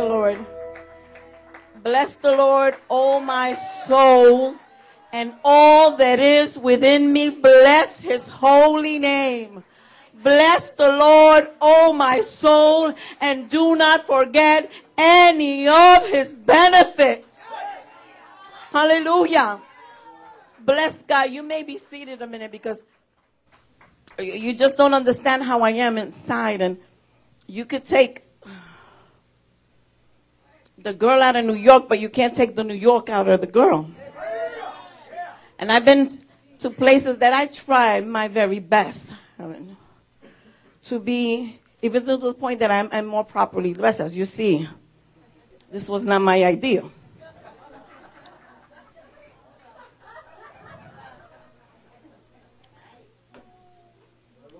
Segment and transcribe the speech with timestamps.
[0.00, 0.38] the Lord.
[1.82, 4.54] Bless the Lord, O my soul,
[5.12, 7.28] and all that is within me.
[7.28, 9.62] Bless his holy name.
[10.22, 17.38] Bless the Lord, O my soul, and do not forget any of his benefits.
[18.72, 19.60] Hallelujah.
[20.60, 21.30] Bless God.
[21.30, 22.84] You may be seated a minute because
[24.18, 26.62] you just don't understand how I am inside.
[26.62, 26.78] And
[27.46, 28.29] you could take
[30.82, 33.40] the girl out of New York, but you can't take the New York out of
[33.40, 33.90] the girl.
[35.58, 36.18] And I've been
[36.60, 39.12] to places that I try my very best
[40.82, 44.00] to be, even to the point that I'm, I'm more properly dressed.
[44.00, 44.68] As you see,
[45.70, 46.82] this was not my idea.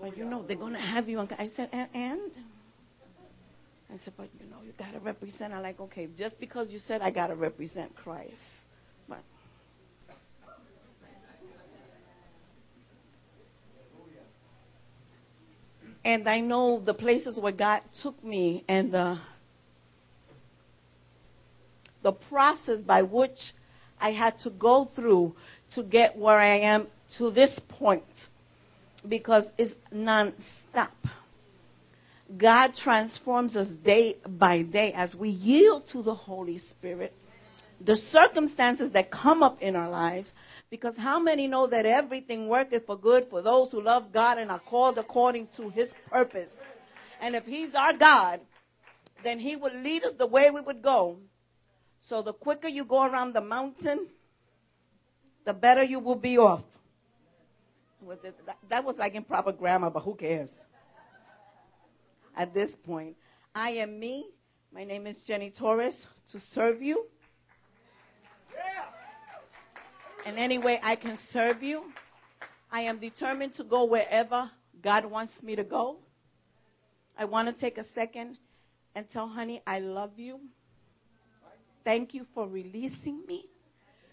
[0.00, 1.26] But you know, they're going to have you.
[1.38, 2.32] I said, and?
[3.92, 5.52] I said, but you know, you got to represent.
[5.52, 8.66] I'm like, okay, just because you said I got to represent Christ.
[9.08, 9.18] But
[16.04, 19.18] and I know the places where God took me and the
[22.02, 23.52] the process by which
[24.00, 25.34] I had to go through
[25.72, 28.28] to get where I am to this point
[29.06, 31.08] because it's non-stop.
[32.36, 37.14] God transforms us day by day as we yield to the Holy Spirit.
[37.80, 40.34] The circumstances that come up in our lives,
[40.68, 44.50] because how many know that everything worketh for good for those who love God and
[44.50, 46.60] are called according to his purpose?
[47.20, 48.40] And if he's our God,
[49.22, 51.18] then he will lead us the way we would go.
[52.00, 54.06] So the quicker you go around the mountain,
[55.44, 56.64] the better you will be off.
[58.68, 60.64] That was like improper grammar, but who cares?
[62.40, 63.18] At this point,
[63.54, 64.30] I am me.
[64.72, 67.06] My name is Jenny Torres to serve you.
[70.24, 71.92] In any way I can serve you.
[72.72, 74.50] I am determined to go wherever
[74.80, 75.98] God wants me to go.
[77.18, 78.38] I want to take a second
[78.94, 80.40] and tell honey, I love you.
[81.84, 83.50] Thank you for releasing me.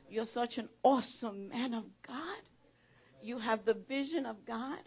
[0.09, 2.41] You're such an awesome man of God.
[3.23, 4.79] You have the vision of God.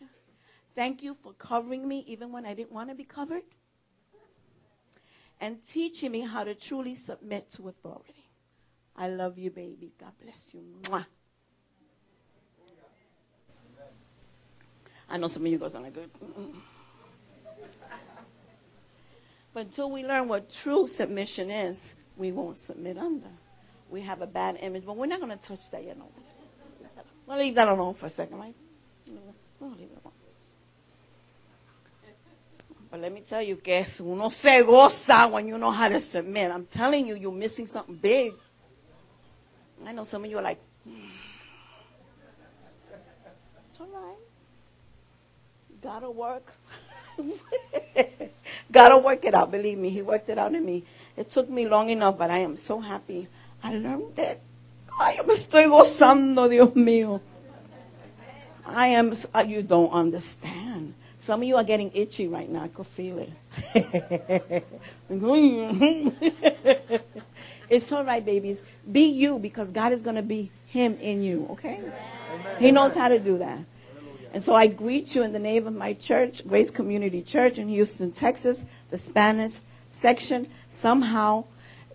[0.75, 3.43] Thank you for covering me even when I didn't want to be covered.
[5.41, 8.27] And teaching me how to truly submit to authority.
[8.97, 9.93] I love you, baby.
[9.99, 10.63] God bless you.
[10.83, 11.07] Mwah.
[15.09, 16.11] I know some of you guys are like, good.
[19.53, 23.31] But until we learn what true submission is, we won't submit under.
[23.89, 25.99] We have a bad image, but we're not going to touch that yet.
[25.99, 26.09] No.
[27.27, 28.55] We'll leave that alone for a second, right?
[29.07, 29.19] Leave
[29.81, 30.00] it alone.
[32.91, 36.51] But let me tell you, que uno se goza when you know how to submit.
[36.51, 38.35] I'm telling you, you're missing something big.
[39.87, 40.59] I know some of you are like,
[40.89, 41.09] mm.
[43.69, 44.17] it's all right.
[45.81, 46.53] Gotta work.
[48.73, 49.51] Gotta work it out.
[49.51, 50.85] Believe me, He worked it out in me.
[51.17, 53.29] It took me long enough, but I am so happy.
[53.63, 54.41] I learned it.
[54.99, 57.21] Ay, yo me estoy gozando, Dios mío.
[58.67, 59.13] I am,
[59.47, 60.95] you don't understand.
[61.31, 62.65] Some of you are getting itchy right now.
[62.65, 63.31] I could feel it.
[67.71, 68.65] it's all right, babies.
[68.91, 71.77] Be you because God is going to be Him in you, okay?
[71.77, 72.57] Amen.
[72.59, 73.61] He knows how to do that.
[74.35, 77.69] And so I greet you in the name of my church, Grace Community Church in
[77.69, 79.61] Houston, Texas, the Spanish
[79.93, 80.49] section.
[80.69, 81.45] Somehow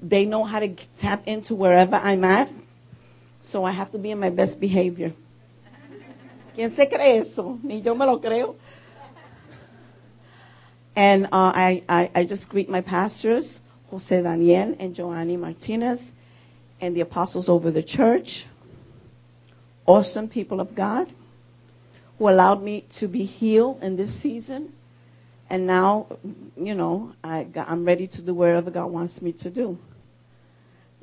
[0.02, 2.50] they know how to tap into wherever I'm at.
[3.44, 5.12] So I have to be in my best behavior.
[6.56, 7.60] ¿Quién se cree eso?
[7.64, 8.56] Ni yo me lo creo.
[10.96, 16.14] And uh, I, I, I just greet my pastors, Jose Daniel and Joanny Martinez,
[16.80, 18.46] and the apostles over the church.
[19.86, 21.12] Awesome people of God
[22.18, 24.74] who allowed me to be healed in this season.
[25.50, 26.08] And now,
[26.58, 29.78] you know, I, I'm ready to do whatever God wants me to do.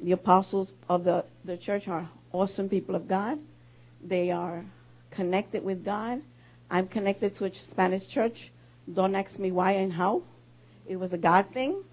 [0.03, 3.39] The apostles of the, the church are awesome people of God.
[4.03, 4.65] They are
[5.11, 6.23] connected with God.
[6.71, 8.51] I'm connected to a Spanish church
[8.91, 10.23] don't ask me why and how.
[10.87, 11.85] It was a God thing.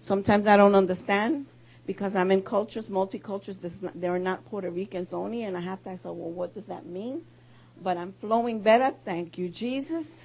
[0.00, 1.46] Sometimes I don't understand
[1.86, 3.58] because I'm in cultures, multicultures.
[3.94, 7.22] They're not Puerto Ricans only, and I have to ask, well, what does that mean?
[7.82, 8.94] But I'm flowing better.
[9.04, 10.24] Thank you, Jesus.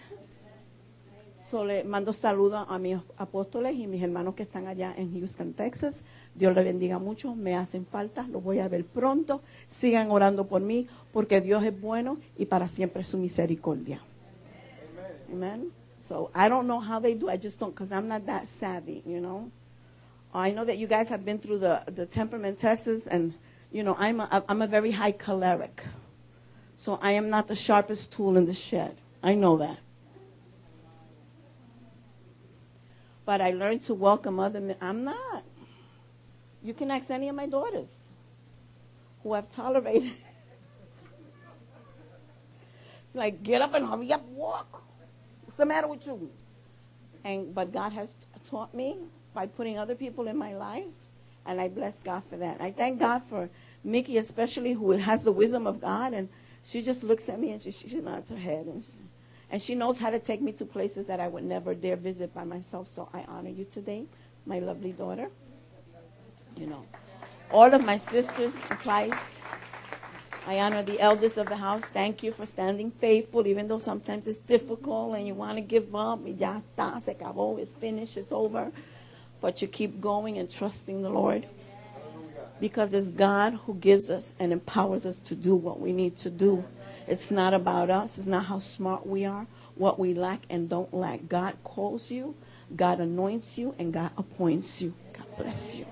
[1.36, 5.54] So le mando saludos a mis apóstoles y mis hermanos que están allá en Houston,
[5.54, 6.02] Texas.
[6.34, 7.36] Dios les bendiga mucho.
[7.36, 8.28] Me hacen falta.
[8.28, 9.42] Los voy a ver pronto.
[9.68, 14.02] Sigan orando por mí porque Dios es bueno y para siempre es su misericordia.
[15.36, 15.72] Amen.
[16.00, 17.30] So I don't know how they do.
[17.30, 19.52] I just don't, because I'm not that savvy, you know.
[20.34, 23.34] I know that you guys have been through the, the temperament tests, and
[23.70, 25.84] you know I'm a, I'm a very high choleric,
[26.78, 28.96] so I am not the sharpest tool in the shed.
[29.22, 29.80] I know that.
[33.26, 34.78] But I learned to welcome other men.
[34.80, 35.44] I'm not.
[36.64, 37.94] You can ask any of my daughters
[39.22, 40.14] who have tolerated.
[43.14, 44.85] like, get up and hurry up, walk.
[45.56, 46.30] What's the matter with you?
[47.24, 48.14] And but God has
[48.50, 48.98] taught me
[49.34, 50.84] by putting other people in my life,
[51.46, 52.60] and I bless God for that.
[52.60, 53.50] I thank God for
[53.82, 56.28] Mickey, especially who has the wisdom of God, and
[56.62, 58.92] she just looks at me and she, she nods her head, and she,
[59.50, 62.34] and she knows how to take me to places that I would never dare visit
[62.34, 62.90] by myself.
[62.90, 64.08] So I honor you today,
[64.46, 65.30] my lovely daughter.
[66.58, 66.84] You know,
[67.50, 69.35] all of my sisters in Christ.
[70.48, 71.86] I honor the elders of the house.
[71.86, 75.96] Thank you for standing faithful, even though sometimes it's difficult and you want to give
[75.96, 76.20] up.
[76.26, 78.72] Ya está, se acabó, it's finished, it's over.
[79.42, 81.48] But you keep going and trusting the Lord.
[82.60, 86.30] Because it's God who gives us and empowers us to do what we need to
[86.30, 86.64] do.
[87.08, 90.94] It's not about us, it's not how smart we are, what we lack and don't
[90.94, 91.28] lack.
[91.28, 92.36] God calls you,
[92.76, 94.94] God anoints you, and God appoints you.
[95.14, 95.86] God bless you.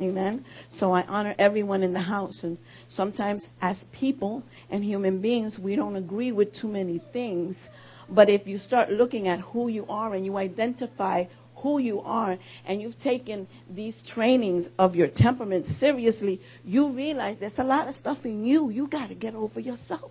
[0.00, 0.44] Amen.
[0.68, 2.42] So I honor everyone in the house.
[2.42, 2.58] And
[2.88, 7.68] sometimes, as people and human beings, we don't agree with too many things.
[8.08, 11.26] But if you start looking at who you are and you identify
[11.56, 17.58] who you are and you've taken these trainings of your temperament seriously, you realize there's
[17.58, 20.10] a lot of stuff in you you got to get over yourself.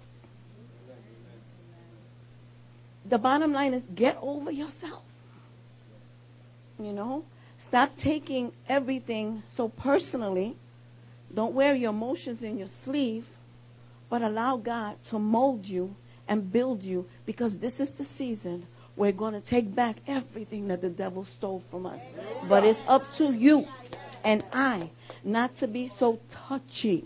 [3.06, 5.04] The bottom line is get over yourself.
[6.80, 7.26] You know?
[7.64, 10.58] Stop taking everything so personally.
[11.34, 13.26] Don't wear your emotions in your sleeve,
[14.10, 15.96] but allow God to mold you
[16.28, 18.68] and build you because this is the season
[18.98, 22.12] we're going to take back everything that the devil stole from us.
[22.50, 23.66] But it's up to you
[24.26, 24.90] and I
[25.24, 27.06] not to be so touchy.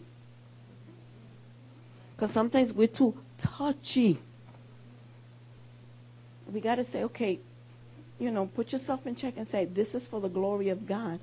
[2.15, 4.17] Because sometimes we're too touchy.
[6.51, 7.41] We got to say, okay,
[8.19, 11.19] you know, put yourself in check and say, this is for the glory of God.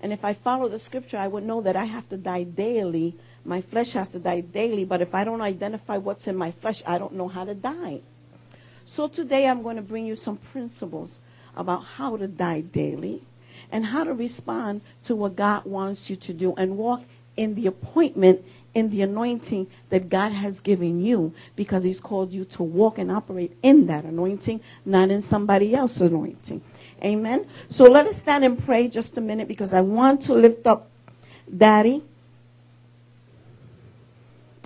[0.00, 3.14] And if I follow the scripture, I would know that I have to die daily.
[3.44, 4.84] My flesh has to die daily.
[4.84, 8.00] But if I don't identify what's in my flesh, I don't know how to die.
[8.84, 11.18] So today I'm going to bring you some principles
[11.56, 13.22] about how to die daily
[13.72, 17.02] and how to respond to what God wants you to do and walk
[17.36, 18.44] in the appointment
[18.76, 23.10] in the anointing that God has given you because He's called you to walk and
[23.10, 26.60] operate in that anointing, not in somebody else's anointing.
[27.02, 27.46] Amen.
[27.70, 30.90] So let us stand and pray just a minute because I want to lift up
[31.56, 32.02] Daddy.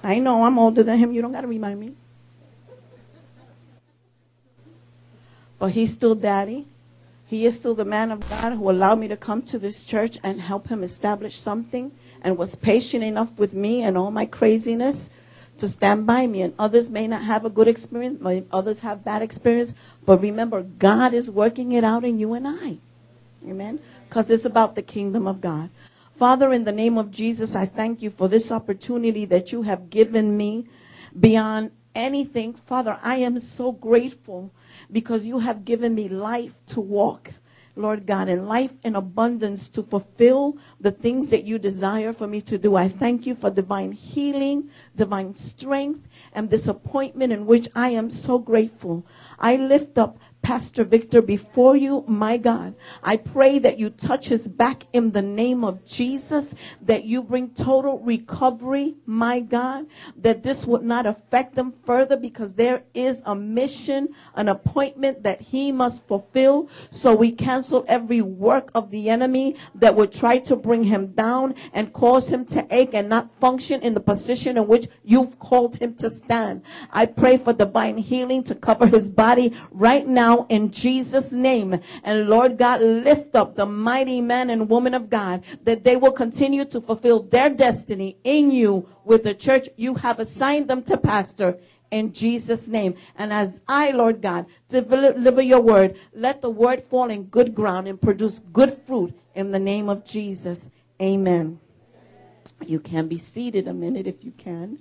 [0.02, 1.12] I know I'm older than him.
[1.12, 1.94] You don't got to remind me.
[5.60, 6.66] But he's still Daddy.
[7.28, 10.18] He is still the man of God who allowed me to come to this church
[10.24, 11.92] and help him establish something
[12.22, 15.10] and was patient enough with me and all my craziness
[15.58, 16.42] to stand by me.
[16.42, 19.74] And others may not have a good experience, others have bad experience.
[20.04, 22.78] But remember, God is working it out in you and I.
[23.46, 23.80] Amen.
[24.08, 25.70] Because it's about the kingdom of God.
[26.16, 29.88] Father, in the name of Jesus, I thank you for this opportunity that you have
[29.88, 30.66] given me
[31.18, 32.52] beyond anything.
[32.52, 34.50] Father, I am so grateful
[34.92, 37.30] because you have given me life to walk.
[37.76, 42.40] Lord God, and life in abundance to fulfill the things that you desire for me
[42.42, 42.76] to do.
[42.76, 48.10] I thank you for divine healing, divine strength, and this appointment in which I am
[48.10, 49.06] so grateful.
[49.38, 52.74] I lift up Pastor Victor before you, my God.
[53.02, 57.50] I pray that you touch his back in the name of Jesus, that you bring
[57.50, 63.34] total recovery, my God, that this would not affect them further because there is a
[63.34, 66.68] mission, an appointment that he must fulfill.
[66.90, 71.54] So we cancel every work of the enemy that would try to bring him down
[71.72, 75.76] and cause him to ache and not function in the position in which you've called
[75.76, 76.62] him to stand.
[76.90, 81.80] I pray for divine healing to cover his body right now now in Jesus' name.
[82.04, 86.12] And Lord God, lift up the mighty man and woman of God that they will
[86.12, 90.96] continue to fulfill their destiny in you with the church you have assigned them to
[90.96, 91.58] pastor
[91.90, 92.94] in Jesus' name.
[93.16, 97.88] And as I, Lord God, deliver your word, let the word fall in good ground
[97.88, 100.70] and produce good fruit in the name of Jesus.
[101.02, 101.58] Amen.
[102.64, 104.78] You can be seated a minute if you can.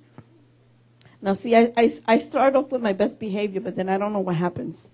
[1.21, 4.13] Now, see, I, I, I start off with my best behavior, but then I don't
[4.13, 4.93] know what happens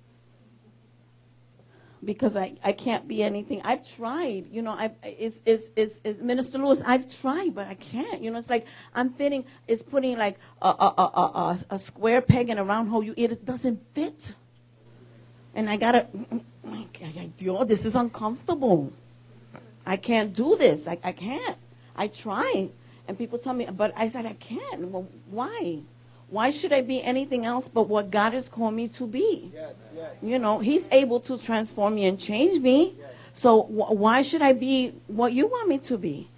[2.04, 3.62] because I, I can't be anything.
[3.64, 7.76] I've tried, you know, I is is is is Minister Lewis, I've tried, but I
[7.76, 8.22] can't.
[8.22, 12.22] You know, it's like I'm fitting It's putting like a a, a, a, a square
[12.22, 13.04] peg in a round hole.
[13.04, 14.36] You it doesn't fit.
[15.54, 18.92] And I gotta mm, mm, I Dios, this is uncomfortable.
[19.86, 20.88] I can't do this.
[20.88, 21.58] I, I can't.
[21.96, 22.70] I try.
[23.08, 24.90] And people tell me, but I said, I can't.
[24.90, 25.82] Well, why?
[26.30, 29.52] Why should I be anything else but what God has called me to be?
[29.54, 30.12] Yes, yes.
[30.22, 32.96] You know, He's able to transform me and change me.
[32.98, 33.12] Yes.
[33.34, 36.30] So wh- why should I be what you want me to be?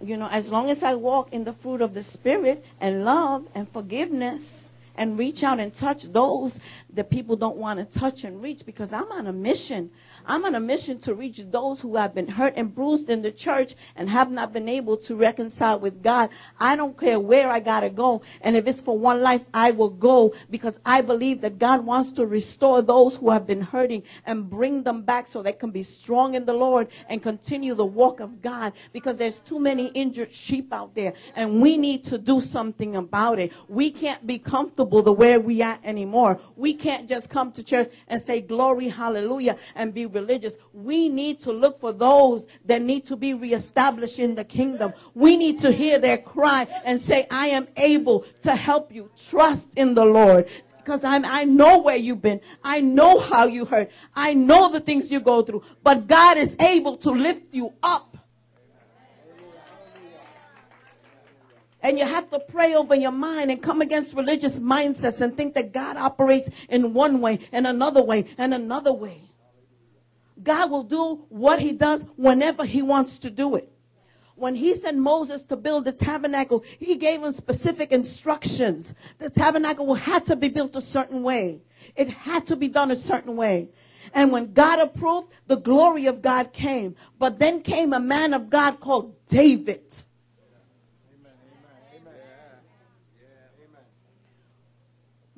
[0.00, 3.48] You know, as long as I walk in the fruit of the Spirit and love
[3.54, 4.67] and forgiveness
[4.98, 6.60] and reach out and touch those
[6.92, 9.90] that people don't want to touch and reach because I'm on a mission.
[10.26, 13.30] I'm on a mission to reach those who have been hurt and bruised in the
[13.30, 16.30] church and have not been able to reconcile with God.
[16.58, 18.22] I don't care where I got to go.
[18.40, 22.10] And if it's for one life, I will go because I believe that God wants
[22.12, 25.84] to restore those who have been hurting and bring them back so they can be
[25.84, 30.32] strong in the Lord and continue the walk of God because there's too many injured
[30.32, 33.52] sheep out there and we need to do something about it.
[33.68, 36.40] We can't be comfortable the way we are anymore.
[36.56, 40.56] We can't just come to church and say glory, hallelujah and be religious.
[40.72, 44.92] We need to look for those that need to be reestablished in the kingdom.
[45.14, 49.10] We need to hear their cry and say, I am able to help you.
[49.16, 52.40] Trust in the Lord because I'm, I know where you've been.
[52.64, 53.90] I know how you hurt.
[54.14, 55.62] I know the things you go through.
[55.82, 58.16] But God is able to lift you up.
[61.82, 65.54] And you have to pray over your mind and come against religious mindsets and think
[65.54, 69.22] that God operates in one way and another way and another way.
[70.42, 73.70] God will do what he does whenever he wants to do it.
[74.34, 78.94] When he sent Moses to build the tabernacle, he gave him specific instructions.
[79.18, 81.60] The tabernacle had to be built a certain way.
[81.96, 83.70] It had to be done a certain way.
[84.14, 86.94] And when God approved, the glory of God came.
[87.18, 90.02] But then came a man of God called David.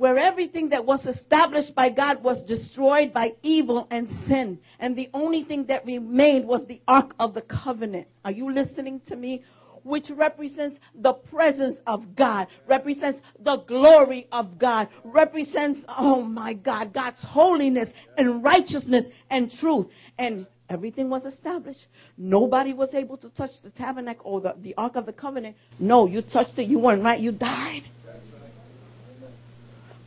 [0.01, 4.59] Where everything that was established by God was destroyed by evil and sin.
[4.79, 8.09] And the only thing that remained was the Ark of the Covenant.
[8.25, 9.43] Are you listening to me?
[9.83, 16.95] Which represents the presence of God, represents the glory of God, represents, oh my God,
[16.95, 19.89] God's holiness and righteousness and truth.
[20.17, 21.89] And everything was established.
[22.17, 25.57] Nobody was able to touch the tabernacle or the, the Ark of the Covenant.
[25.79, 27.83] No, you touched it, you weren't right, you died.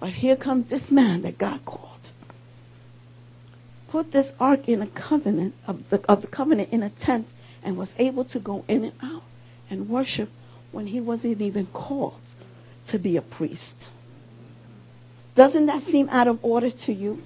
[0.03, 2.11] But here comes this man that God called.
[3.87, 7.31] Put this ark in a covenant of the, of the covenant in a tent
[7.63, 9.23] and was able to go in and out
[9.69, 10.27] and worship
[10.73, 12.33] when he wasn't even called
[12.87, 13.87] to be a priest.
[15.35, 17.23] Doesn't that seem out of order to you?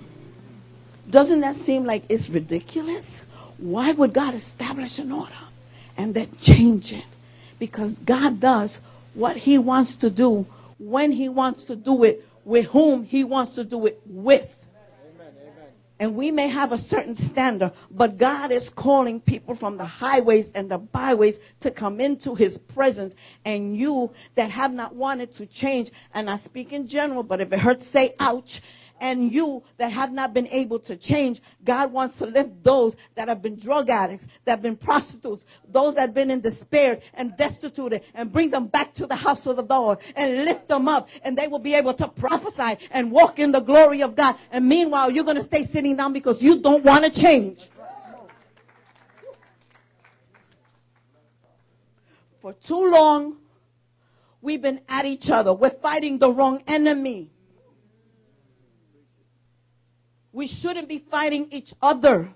[1.10, 3.24] Doesn't that seem like it's ridiculous?
[3.58, 5.34] Why would God establish an order
[5.98, 7.06] and then change it?
[7.58, 8.82] Because God does
[9.16, 10.46] what he wants to do
[10.78, 14.56] when he wants to do it with whom he wants to do it with.
[16.00, 20.52] And we may have a certain standard, but God is calling people from the highways
[20.54, 23.16] and the byways to come into his presence.
[23.44, 27.52] And you that have not wanted to change, and I speak in general, but if
[27.52, 28.62] it hurts, say ouch
[29.00, 33.28] and you that have not been able to change, God wants to lift those that
[33.28, 37.36] have been drug addicts, that have been prostitutes, those that have been in despair and
[37.38, 41.10] destitute, and bring them back to the house of the Lord and lift them up,
[41.24, 44.36] and they will be able to prophesy and walk in the glory of God.
[44.52, 47.70] And meanwhile, you're going to stay sitting down because you don't want to change.
[52.40, 53.38] For too long,
[54.42, 55.54] we've been at each other.
[55.54, 57.32] We're fighting the wrong enemy.
[60.38, 62.32] We shouldn't be fighting each other.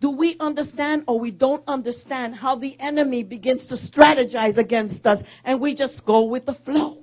[0.00, 5.22] Do we understand or we don't understand how the enemy begins to strategize against us
[5.44, 6.98] and we just go with the flow?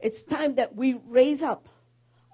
[0.00, 1.66] It's time that we raise up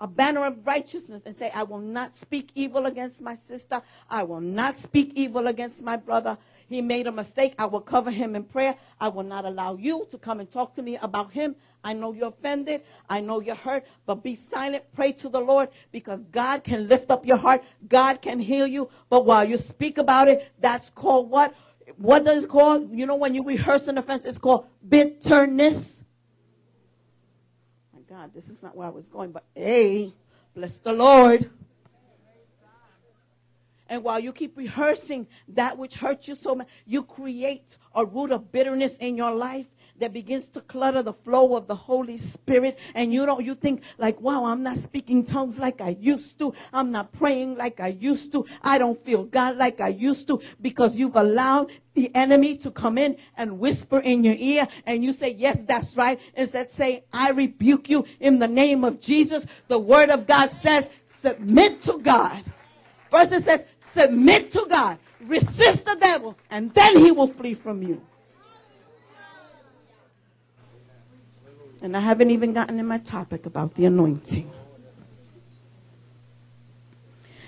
[0.01, 3.81] a banner of righteousness and say, I will not speak evil against my sister.
[4.11, 6.37] I will not speak evil against my brother.
[6.73, 7.55] He made a mistake.
[7.59, 8.77] I will cover him in prayer.
[8.99, 11.55] I will not allow you to come and talk to me about him.
[11.85, 12.83] I know you're offended.
[13.11, 14.85] I know you're hurt, but be silent.
[14.95, 17.63] Pray to the Lord because God can lift up your heart.
[17.89, 18.89] God can heal you.
[19.11, 21.55] But while you speak about it, that's called what?
[21.97, 22.83] What does it call?
[22.85, 26.05] You know, when you rehearse an offense, it's called bitterness.
[27.93, 30.15] My God, this is not where I was going, but hey,
[30.55, 31.51] bless the Lord.
[33.93, 38.31] And while you keep rehearsing that which hurt you so much, you create a root
[38.31, 39.67] of bitterness in your life
[39.99, 43.83] that begins to clutter the flow of the Holy Spirit and you don't, you think
[43.99, 46.55] like, wow, I'm not speaking tongues like I used to.
[46.73, 48.47] I'm not praying like I used to.
[48.63, 52.97] I don't feel God like I used to because you've allowed the enemy to come
[52.97, 56.19] in and whisper in your ear and you say, yes, that's right.
[56.35, 59.45] Instead say, I rebuke you in the name of Jesus.
[59.69, 62.43] The word of God says, submit to God.
[63.13, 64.99] First it says, submit to God.
[65.21, 68.01] Resist the devil and then he will flee from you.
[71.81, 74.51] And I haven't even gotten in my topic about the anointing.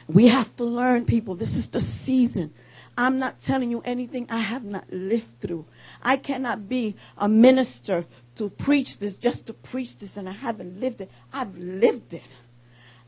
[0.06, 1.34] We have to learn, people.
[1.34, 2.52] This is the season.
[2.96, 5.66] I'm not telling you anything I have not lived through.
[6.02, 8.04] I cannot be a minister
[8.36, 11.10] to preach this just to preach this and I haven't lived it.
[11.32, 12.22] I've lived it.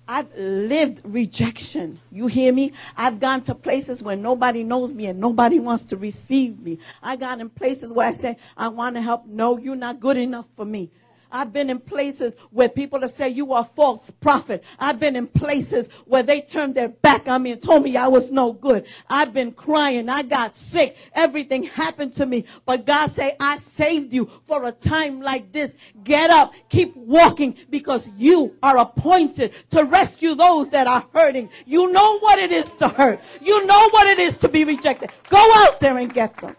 [0.08, 2.00] I've lived rejection.
[2.12, 2.72] You hear me?
[2.96, 6.78] I've gone to places where nobody knows me and nobody wants to receive me.
[7.02, 9.26] I got in places where I say, I want to help.
[9.26, 10.90] No, you're not good enough for me.
[11.30, 14.64] I've been in places where people have said you are a false prophet.
[14.78, 18.09] I've been in places where they turned their back on me and told me I
[18.09, 18.87] was no good.
[19.09, 20.09] I've been crying.
[20.09, 20.97] I got sick.
[21.12, 22.45] Everything happened to me.
[22.64, 25.75] But God say, I saved you for a time like this.
[26.04, 26.54] Get up.
[26.68, 31.50] Keep walking because you are appointed to rescue those that are hurting.
[31.66, 33.21] You know what it is to hurt.
[33.40, 35.11] You know what it is to be rejected.
[35.28, 36.56] Go out there and get them.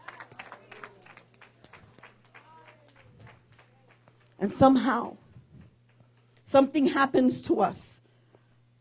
[4.39, 5.17] And somehow,
[6.43, 8.01] something happens to us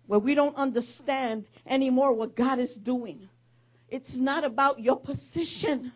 [0.07, 3.29] where we don't understand anymore what God is doing.
[3.89, 5.93] It's not about your position.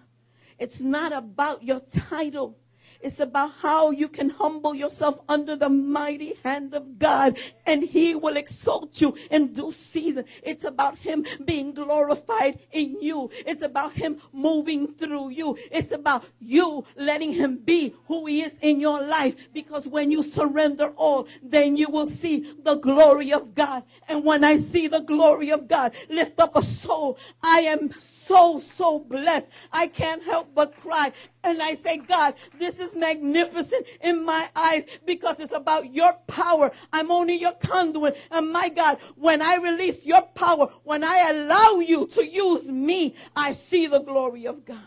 [0.59, 2.57] It's not about your title.
[3.03, 8.15] It's about how you can humble yourself under the mighty hand of God and he
[8.15, 10.25] will exalt you in due season.
[10.43, 13.31] It's about him being glorified in you.
[13.47, 15.57] It's about him moving through you.
[15.71, 20.23] It's about you letting him be who he is in your life because when you
[20.23, 23.85] surrender all, then you will see the glory of God.
[24.09, 28.59] And when I see the glory of God lift up a soul, I am so,
[28.59, 29.49] so blessed.
[29.73, 31.13] I can't help but cry
[31.43, 36.71] and I say, God, this is magnificent in my eyes because it's about your power.
[36.93, 38.17] I'm only your conduit.
[38.31, 43.15] And my God, when I release your power, when I allow you to use me,
[43.35, 44.79] I see the glory of God.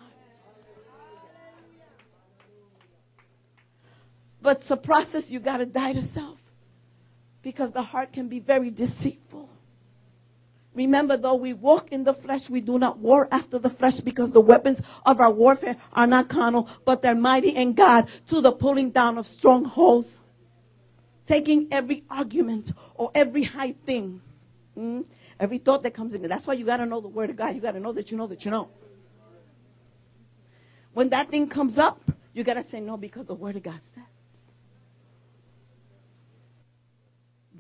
[4.42, 6.40] But a process you got to die to self
[7.42, 9.50] because the heart can be very deceitful.
[10.76, 14.32] Remember, though we walk in the flesh, we do not war after the flesh because
[14.32, 18.52] the weapons of our warfare are not carnal, but they're mighty in God to the
[18.52, 20.20] pulling down of strongholds.
[21.26, 24.22] Taking every argument or every high thing,
[24.78, 25.06] mm,
[25.40, 26.22] every thought that comes in.
[26.24, 27.56] That's why you got to know the Word of God.
[27.56, 28.70] You got to know that you know that you know.
[30.94, 32.02] When that thing comes up,
[32.34, 34.23] you got to say no because the Word of God says.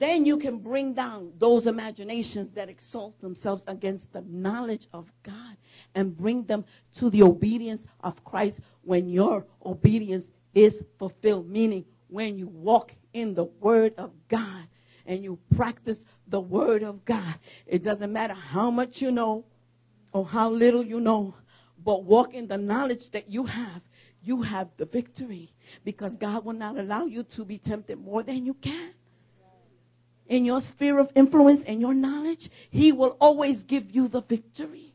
[0.03, 5.55] Then you can bring down those imaginations that exalt themselves against the knowledge of God
[5.95, 11.49] and bring them to the obedience of Christ when your obedience is fulfilled.
[11.49, 14.67] Meaning, when you walk in the Word of God
[15.05, 17.35] and you practice the Word of God,
[17.65, 19.45] it doesn't matter how much you know
[20.11, 21.33] or how little you know,
[21.81, 23.81] but walk in the knowledge that you have.
[24.21, 25.51] You have the victory
[25.85, 28.93] because God will not allow you to be tempted more than you can
[30.27, 34.93] in your sphere of influence and your knowledge, He will always give you the victory.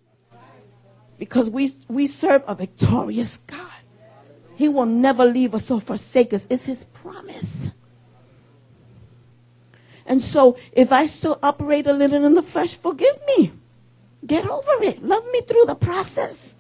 [1.19, 3.73] Because we, we serve a victorious God.
[4.55, 6.47] He will never leave us or forsake us.
[6.51, 7.71] It's His promise.
[10.07, 13.53] And so, if I still operate a little in the flesh, forgive me.
[14.27, 15.03] Get over it.
[15.03, 16.55] Love me through the process.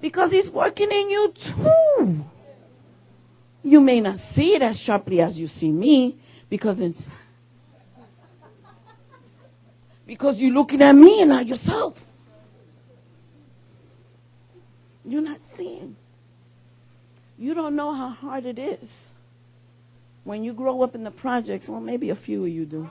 [0.00, 2.24] Because He's working in you too.
[3.62, 6.16] You may not see it as sharply as you see me
[6.48, 7.02] because it's
[10.06, 12.04] because you're looking at me and not yourself.
[15.04, 15.96] You're not seeing.
[17.38, 19.12] You don't know how hard it is
[20.24, 21.68] when you grow up in the projects.
[21.68, 22.90] Well, maybe a few of you do.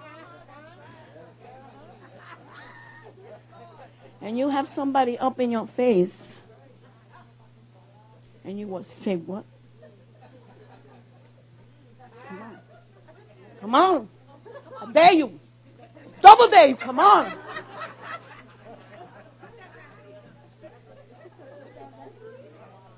[4.21, 6.35] And you have somebody up in your face,
[8.43, 9.45] and you will say, What?
[13.59, 14.09] Come on.
[14.81, 15.39] I dare you.
[16.21, 16.75] Double dare you.
[16.75, 17.31] Come on.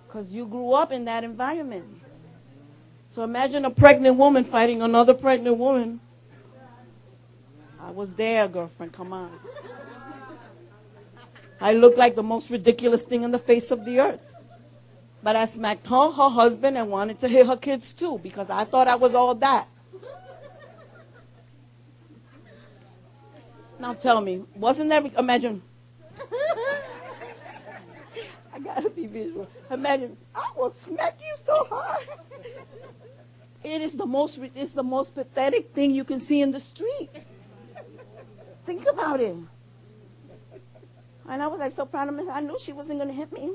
[0.08, 2.02] Because you grew up in that environment.
[3.08, 6.00] So imagine a pregnant woman fighting another pregnant woman.
[7.80, 8.94] I was there, girlfriend.
[8.94, 9.32] Come on.
[11.60, 14.20] I looked like the most ridiculous thing on the face of the earth.
[15.24, 18.64] But I smacked her, her husband, and wanted to hit her kids too because I
[18.64, 19.68] thought I was all that.
[23.82, 25.64] Now tell me, wasn't there, imagine,
[28.54, 29.48] I gotta be visual.
[29.72, 32.08] Imagine, I will smack you so hard.
[33.64, 37.10] It is the most, it's the most pathetic thing you can see in the street.
[38.68, 39.36] Think about it.
[41.28, 42.38] And I was like so proud of myself.
[42.38, 43.54] I knew she wasn't to hit me.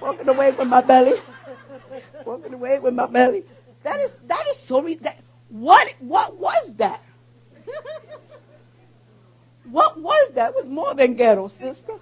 [0.00, 1.14] Walking away with my belly.
[2.24, 3.44] Walking away with my belly.
[3.84, 4.82] That is that is so.
[4.82, 7.02] Re- that, what what was that?
[9.64, 10.50] What was that?
[10.50, 11.94] It was more than ghetto, sister.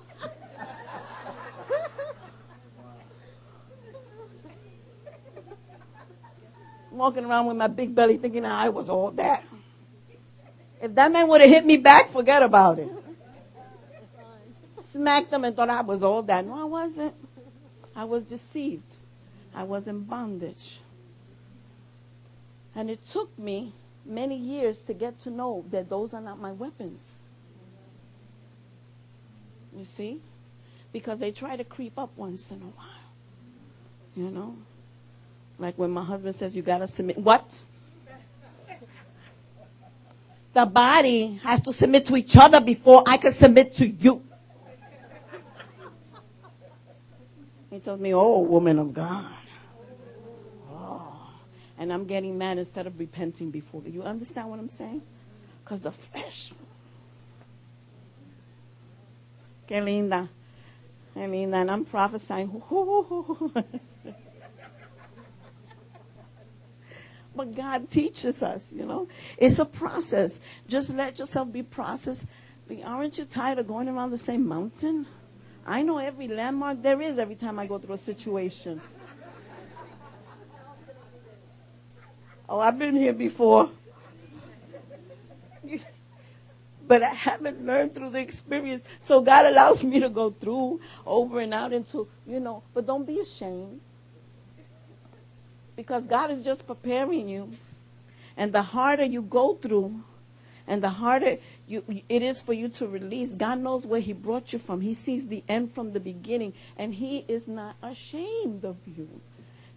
[6.91, 9.45] Walking around with my big belly thinking I was all that.
[10.81, 12.91] If that man would have hit me back, forget about it.
[14.91, 16.47] Smacked him and thought I was all that.
[16.47, 17.15] No, I wasn't.
[17.95, 18.97] I was deceived.
[19.55, 20.81] I was in bondage.
[22.75, 23.73] And it took me
[24.05, 27.18] many years to get to know that those are not my weapons.
[29.79, 30.21] You see?
[30.93, 32.87] Because they try to creep up once in a while.
[34.17, 34.57] You know?
[35.57, 37.17] Like when my husband says, You got to submit.
[37.17, 37.57] What?
[40.53, 44.25] The body has to submit to each other before I can submit to you.
[47.71, 49.33] He tells me, Oh, woman of God.
[50.73, 51.31] Oh.
[51.79, 53.83] And I'm getting mad instead of repenting before.
[53.87, 55.03] You understand what I'm saying?
[55.63, 56.53] Because the flesh.
[59.69, 60.29] Que linda.
[61.15, 61.59] Que linda.
[61.59, 62.49] And I'm prophesying.
[67.37, 69.07] but God teaches us, you know.
[69.37, 70.41] It's a process.
[70.67, 72.25] Just let yourself be processed.
[72.67, 75.07] But aren't you tired of going around the same mountain?
[75.67, 78.81] I know every landmark there is every time I go through a situation.
[82.49, 83.71] Oh, I've been here before.
[86.89, 88.85] But I haven't learned through the experience.
[88.99, 93.07] So God allows me to go through over and out into, you know, but don't
[93.07, 93.81] be ashamed
[95.77, 97.53] because God is just preparing you.
[98.37, 100.03] And the harder you go through,
[100.67, 104.53] and the harder you, it is for you to release, God knows where He brought
[104.53, 104.81] you from.
[104.81, 109.21] He sees the end from the beginning, and He is not ashamed of you.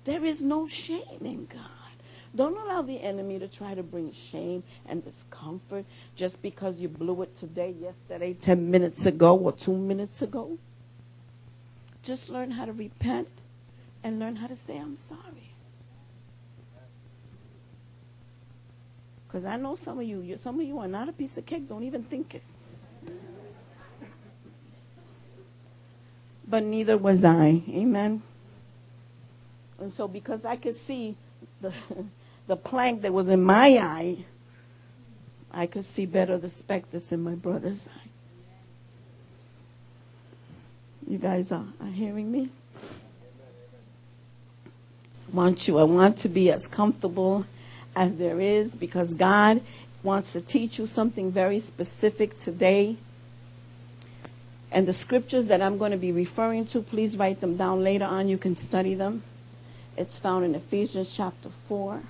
[0.03, 1.80] There is no shame in God.
[2.33, 7.21] Don't allow the enemy to try to bring shame and discomfort just because you blew
[7.23, 10.57] it today, yesterday, 10 minutes ago, or two minutes ago.
[12.03, 13.27] Just learn how to repent
[14.03, 15.51] and learn how to say, I'm sorry.
[19.27, 21.67] Because I know some of you, some of you are not a piece of cake.
[21.67, 22.43] Don't even think it.
[26.47, 27.61] But neither was I.
[27.69, 28.23] Amen.
[29.79, 31.15] And so, because I could see
[31.61, 31.71] the,
[32.51, 34.17] the plank that was in my eye,
[35.53, 38.09] I could see better the speck that's in my brother's eye.
[41.07, 42.49] You guys are, are hearing me?
[45.31, 47.45] I want you, I want to be as comfortable
[47.95, 49.61] as there is because God
[50.03, 52.97] wants to teach you something very specific today.
[54.73, 58.03] And the scriptures that I'm going to be referring to, please write them down later
[58.03, 58.27] on.
[58.27, 59.23] You can study them.
[59.95, 62.01] It's found in Ephesians chapter 4.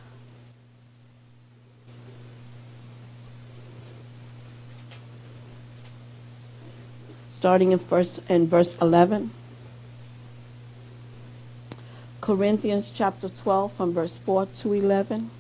[7.42, 9.32] Starting in, first, in verse 11.
[12.22, 15.32] Corinthians chapter 12 from verse 4 to 11.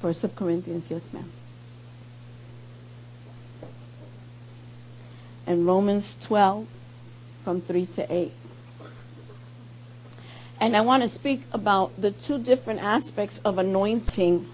[0.00, 1.30] First of Corinthians, yes, ma'am.
[5.46, 6.66] And Romans 12
[7.44, 8.32] from 3 to 8.
[10.60, 14.50] And I want to speak about the two different aspects of anointing,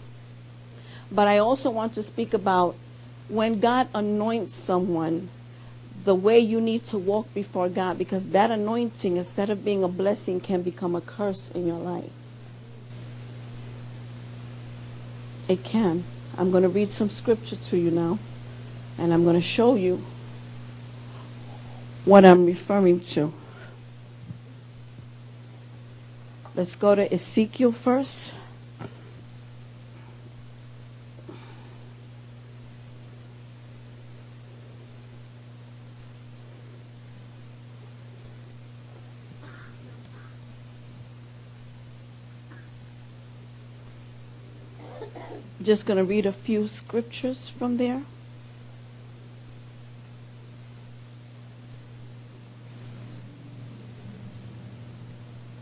[1.15, 2.75] but I also want to speak about
[3.29, 5.29] when God anoints someone,
[6.05, 9.89] the way you need to walk before God, because that anointing, instead of being a
[9.89, 12.11] blessing, can become a curse in your life.
[15.49, 16.05] It can.
[16.39, 18.19] I'm going to read some scripture to you now,
[18.99, 20.03] and I'm going to show you
[22.05, 23.33] what I'm referring to.
[26.55, 28.33] Let's go to Ezekiel first.
[45.63, 48.03] just going to read a few scriptures from there.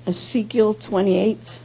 [0.06, 1.60] Ezekiel 28.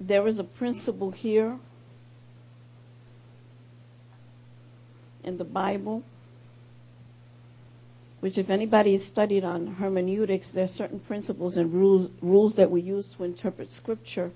[0.00, 1.58] There is a principle here
[5.24, 6.02] in the Bible
[8.22, 12.70] which, if anybody has studied on hermeneutics, there are certain principles and rules, rules that
[12.70, 14.30] we use to interpret Scripture.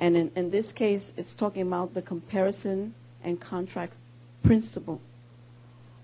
[0.00, 4.00] And in, in this case, it's talking about the comparison and contrast
[4.42, 5.02] principle,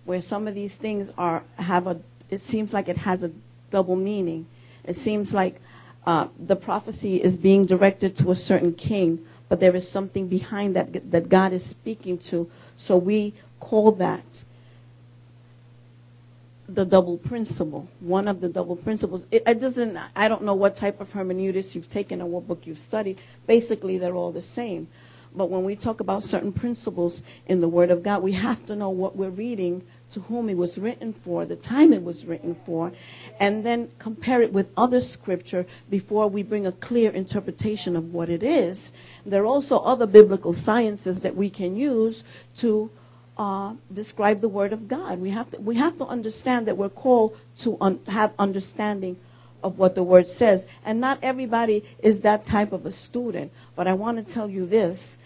[0.05, 1.99] where some of these things are have a.
[2.29, 3.31] It seems like it has a
[3.71, 4.45] double meaning.
[4.85, 5.63] It seems like
[6.07, 10.77] uh, the prophecy is being directed to a certain king, but there is something behind
[10.77, 12.51] that that God is speaking to.
[12.77, 14.45] So we call that
[16.69, 19.27] the double principle, one of the double principles.
[19.31, 22.67] It, it, doesn't, I don't know what type of hermeneutics you've taken or what book
[22.67, 23.19] you've studied.
[23.47, 24.89] Basically, they're all the same.
[25.35, 28.77] But when we talk about certain principles in the Word of God, we have to
[28.77, 32.55] know what we're reading, to whom it was written for, the time it was written
[32.67, 32.93] for,
[33.41, 38.29] and then compare it with other scripture before we bring a clear interpretation of what
[38.29, 38.93] it is.
[39.25, 42.25] There are also other biblical sciences that we can use
[42.59, 42.91] to
[43.37, 45.19] uh, describe the Word of God.
[45.21, 49.17] We have to, we have to understand that we're called to un- have understanding
[49.63, 50.67] of what the Word says.
[50.85, 53.53] And not everybody is that type of a student.
[53.75, 55.19] But I want to tell you this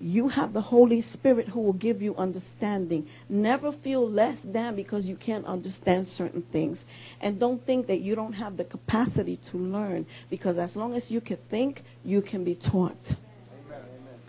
[0.00, 3.06] you have the Holy Spirit who will give you understanding.
[3.28, 6.84] Never feel less than because you can't understand certain things.
[7.20, 11.10] And don't think that you don't have the capacity to learn because as long as
[11.10, 13.14] you can think, you can be taught.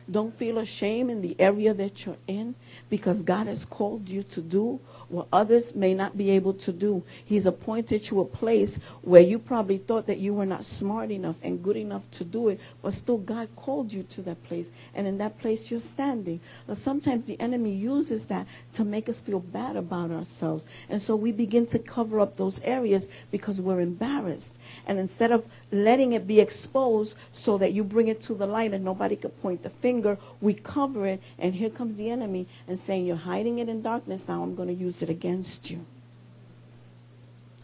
[0.09, 2.55] Don't feel ashamed in the area that you're in
[2.89, 4.79] because God has called you to do
[5.15, 7.03] what others may not be able to do.
[7.23, 11.37] He's appointed you a place where you probably thought that you were not smart enough
[11.41, 14.71] and good enough to do it, but still God called you to that place.
[14.93, 16.39] And in that place you're standing.
[16.67, 20.65] But sometimes the enemy uses that to make us feel bad about ourselves.
[20.89, 24.57] And so we begin to cover up those areas because we're embarrassed.
[24.85, 28.73] And instead of letting it be exposed so that you bring it to the light
[28.73, 31.21] and nobody could point the finger, we cover it.
[31.39, 34.27] And here comes the enemy and saying, You're hiding it in darkness.
[34.27, 35.85] Now I'm going to use it against you.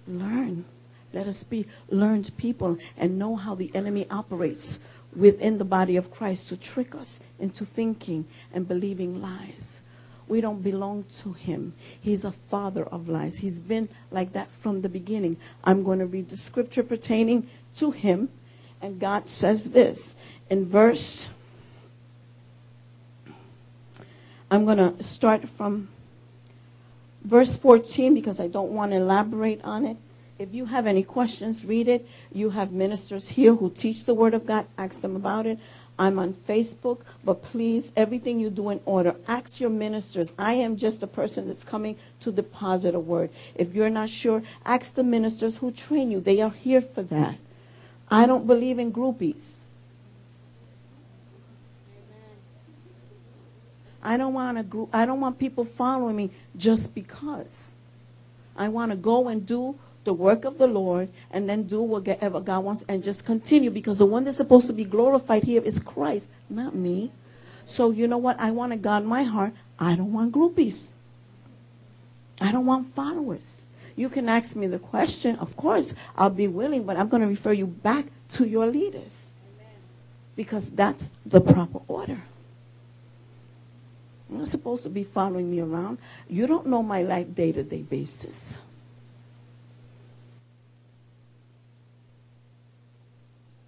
[0.08, 0.66] Learn.
[1.14, 4.80] Let us be learned people and know how the enemy operates
[5.16, 9.82] within the body of Christ to trick us into thinking and believing lies.
[10.28, 11.74] We don't belong to him.
[12.00, 13.40] He's a father of lies.
[13.40, 15.36] He's been like that from the beginning.
[15.64, 18.30] I'm going to read the scripture pertaining to him.
[18.82, 20.16] And God says this
[20.50, 21.28] in verse.
[24.50, 25.90] I'm going to start from
[27.24, 29.98] verse 14 because I don't want to elaborate on it.
[30.40, 32.08] If you have any questions, read it.
[32.34, 34.66] You have ministers here who teach the Word of God.
[34.78, 35.60] Ask them about it.
[36.00, 39.16] I'm on Facebook, but please, everything you do in order.
[39.28, 40.34] Ask your ministers.
[40.40, 43.30] I am just a person that's coming to deposit a word.
[43.54, 46.20] If you're not sure, ask the ministers who train you.
[46.20, 47.36] They are here for that.
[48.10, 49.61] I don't believe in groupies.
[54.04, 54.90] I don't want a group.
[54.94, 57.76] I don't want people following me just because.
[58.56, 62.40] I want to go and do the work of the Lord and then do whatever
[62.40, 65.80] God wants and just continue because the one that's supposed to be glorified here is
[65.80, 67.12] Christ, not me.
[67.66, 68.40] So you know what?
[68.40, 69.54] I want to guard my heart.
[69.80, 70.92] I don't want groupies.
[72.40, 73.62] I don't want followers.
[73.96, 77.28] You can ask me the question, of course, I'll be willing, but I'm going to
[77.28, 79.32] refer you back to your leaders.
[80.36, 82.24] Because that's the proper order.
[84.32, 85.98] You're not supposed to be following me around.
[86.30, 88.58] You don't know my life day to day basis.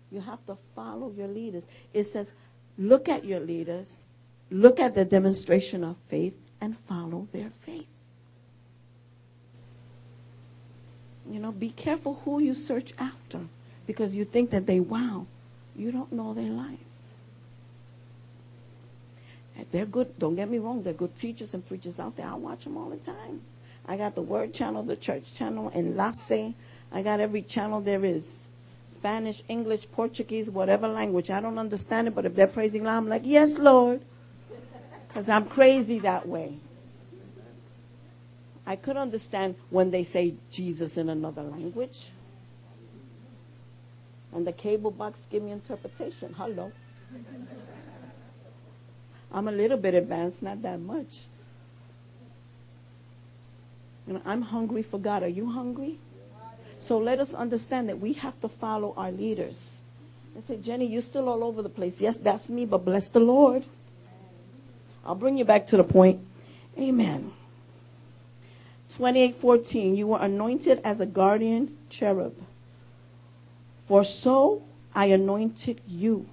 [0.10, 1.66] You have to follow your leaders.
[1.94, 2.34] It says,
[2.78, 4.06] look at your leaders,
[4.50, 7.88] look at the demonstration of faith, and follow their faith.
[11.30, 13.42] You know, be careful who you search after
[13.86, 15.26] because you think that they, wow,
[15.76, 16.78] you don't know their life.
[19.72, 20.18] They're good.
[20.20, 20.84] Don't get me wrong.
[20.84, 22.28] They're good teachers and preachers out there.
[22.28, 23.42] I watch them all the time.
[23.86, 26.54] I got the Word channel, the Church channel, and Enlace.
[26.92, 28.36] I got every channel there is.
[28.88, 31.30] Spanish, English, Portuguese, whatever language.
[31.30, 34.02] I don't understand it, but if they're praising God, I'm like, yes, Lord.
[35.08, 36.58] Because I'm crazy that way.
[38.66, 42.12] I could understand when they say Jesus in another language.
[44.32, 46.34] And the cable box give me interpretation.
[46.38, 46.72] Hello.
[49.34, 51.26] I'm a little bit advanced, not that much.
[54.08, 55.24] You know, I'm hungry for God.
[55.24, 56.00] Are you hungry?
[56.80, 59.80] So let us understand that we have to follow our leaders.
[60.38, 62.02] I say, Jenny, you're still all over the place.
[62.02, 63.64] Yes, that's me, but bless the Lord.
[65.06, 66.20] I'll bring you back to the point.
[66.78, 67.32] Amen.
[68.90, 72.36] 28:14 You were anointed as a guardian cherub.
[73.86, 74.62] For so
[74.96, 76.28] I anointed you.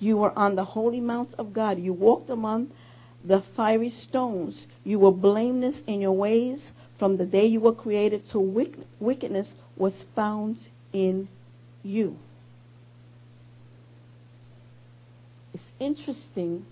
[0.00, 1.78] You were on the holy mount of God.
[1.78, 2.70] You walked among
[3.24, 4.66] the fiery stones.
[4.84, 8.44] You were blameless in your ways from the day you were created till
[9.00, 11.28] wickedness was found in
[11.82, 12.16] you.
[15.52, 16.66] It's interesting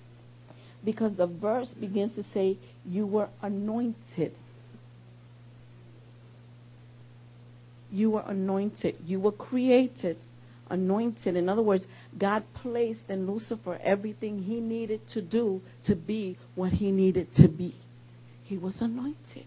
[0.84, 2.56] because the verse begins to say,
[2.88, 4.34] You were anointed.
[7.92, 8.96] You were anointed.
[9.06, 10.16] You were created,
[10.72, 11.36] anointed.
[11.36, 11.86] In other words,
[12.18, 17.48] God placed in Lucifer everything he needed to do to be what he needed to
[17.48, 17.74] be.
[18.42, 19.44] He was anointed.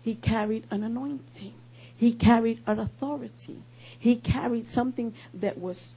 [0.00, 1.54] He carried an anointing.
[1.96, 3.62] He carried an authority.
[3.98, 5.94] He carried something that was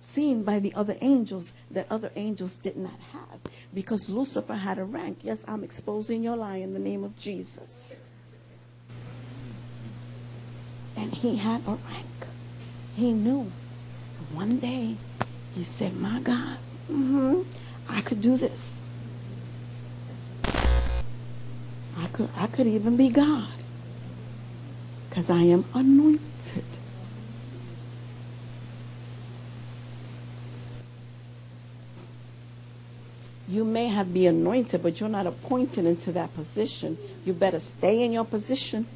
[0.00, 3.40] seen by the other angels that other angels did not have
[3.74, 5.18] because Lucifer had a rank.
[5.22, 7.96] Yes, I'm exposing your lie in the name of Jesus.
[10.96, 12.06] And he had a rank.
[12.96, 13.50] He knew.
[14.32, 14.96] One day,
[15.54, 16.58] he said, My God,
[16.90, 17.42] mm-hmm,
[17.88, 18.84] I could do this.
[21.98, 23.48] I could, I could even be God
[25.08, 26.64] because I am anointed.
[33.48, 36.96] You may have been anointed, but you're not appointed into that position.
[37.24, 38.86] You better stay in your position.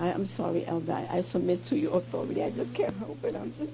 [0.00, 0.92] I, am sorry, Elder.
[0.92, 2.42] I, I submit to your authority.
[2.42, 3.34] I just can't help it.
[3.34, 3.72] I'm just.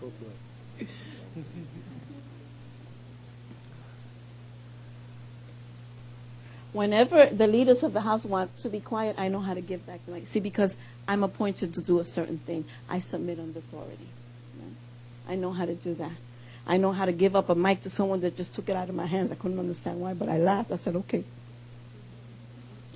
[0.00, 0.88] Go for it.
[6.72, 9.84] Whenever the leaders of the house want to be quiet, I know how to give
[9.86, 10.28] back the mic.
[10.28, 10.76] See, because
[11.08, 14.08] I'm appointed to do a certain thing, I submit under authority.
[15.28, 16.12] I know how to do that.
[16.66, 18.88] I know how to give up a mic to someone that just took it out
[18.88, 19.32] of my hands.
[19.32, 20.70] I couldn't understand why, but I laughed.
[20.70, 21.24] I said, okay.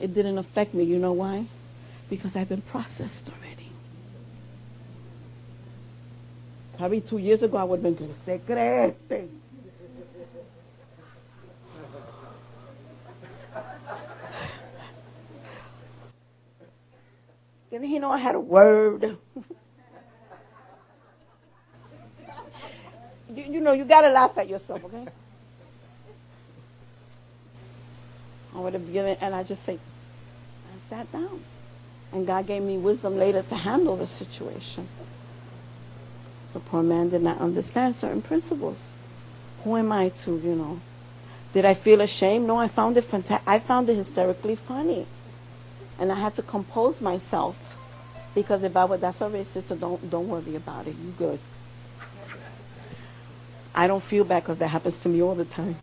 [0.01, 0.85] It didn't affect me.
[0.85, 1.47] You know why?
[2.13, 3.71] Because I've been processed already.
[6.77, 8.15] Probably two years ago, I would have been good.
[8.27, 9.31] Se crete.
[17.71, 19.05] Didn't he know I had a word?
[23.35, 25.07] you, you know, you got to laugh at yourself, okay?
[28.55, 29.79] I would have given, and I just say,
[30.75, 31.43] I sat down.
[32.13, 34.87] And God gave me wisdom later to handle the situation.
[36.53, 38.95] The poor man did not understand certain principles.
[39.65, 40.81] Who am I to, you know?
[41.53, 42.47] Did I feel ashamed?
[42.47, 43.49] No, I found it fantastic.
[43.49, 45.07] I found it hysterically funny.
[45.99, 47.57] And I had to compose myself
[48.35, 50.97] because if I were, that's already, sister, don't, don't worry about it.
[50.97, 51.39] You good.
[53.75, 55.77] I don't feel bad because that happens to me all the time.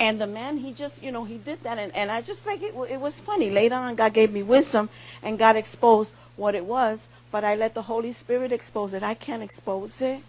[0.00, 1.76] And the man, he just, you know, he did that.
[1.76, 3.50] And, and I just like it, it was funny.
[3.50, 4.88] Later on, God gave me wisdom
[5.22, 7.06] and God exposed what it was.
[7.30, 9.02] But I let the Holy Spirit expose it.
[9.02, 10.22] I can't expose it.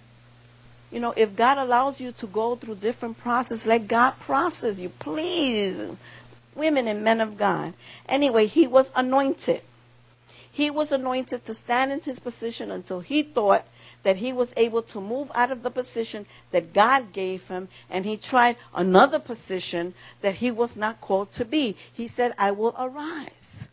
[0.92, 4.90] You know, if God allows you to go through different processes, let God process you,
[4.90, 5.80] please.
[6.54, 7.74] Women and men of God.
[8.10, 9.62] Anyway, he was anointed.
[10.52, 13.66] He was anointed to stand in his position until he thought
[14.04, 18.06] that he was able to move out of the position that God gave him and
[18.06, 21.76] he tried another position that he was not called to be.
[21.92, 23.70] He said, I will arise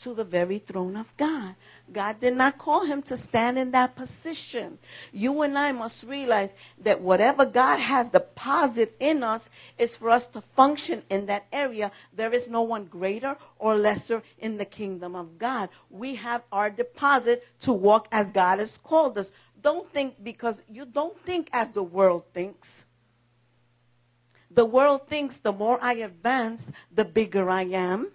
[0.00, 1.54] to the very throne of God.
[1.92, 4.78] God did not call him to stand in that position.
[5.12, 10.26] You and I must realize that whatever God has deposited in us is for us
[10.28, 11.92] to function in that area.
[12.14, 15.68] There is no one greater or lesser in the kingdom of God.
[15.88, 20.84] We have our deposit to walk as God has called us don't think because you
[20.84, 22.84] don't think as the world thinks.
[24.50, 28.12] The world thinks the more I advance, the bigger I am,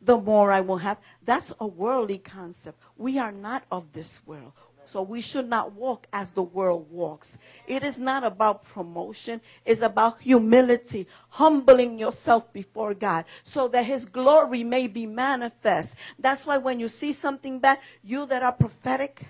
[0.00, 0.98] the more I will have.
[1.24, 2.78] That's a worldly concept.
[2.96, 4.52] We are not of this world.
[4.86, 7.38] So we should not walk as the world walks.
[7.66, 9.40] It is not about promotion.
[9.64, 15.96] It's about humility, humbling yourself before God so that his glory may be manifest.
[16.18, 19.26] That's why when you see something bad, you that are prophetic,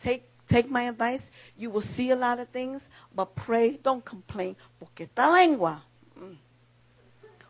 [0.00, 1.30] Take, take my advice.
[1.56, 3.78] You will see a lot of things, but pray.
[3.82, 4.56] Don't complain.
[4.78, 5.82] Porque esta lengua,
[6.18, 6.36] mm.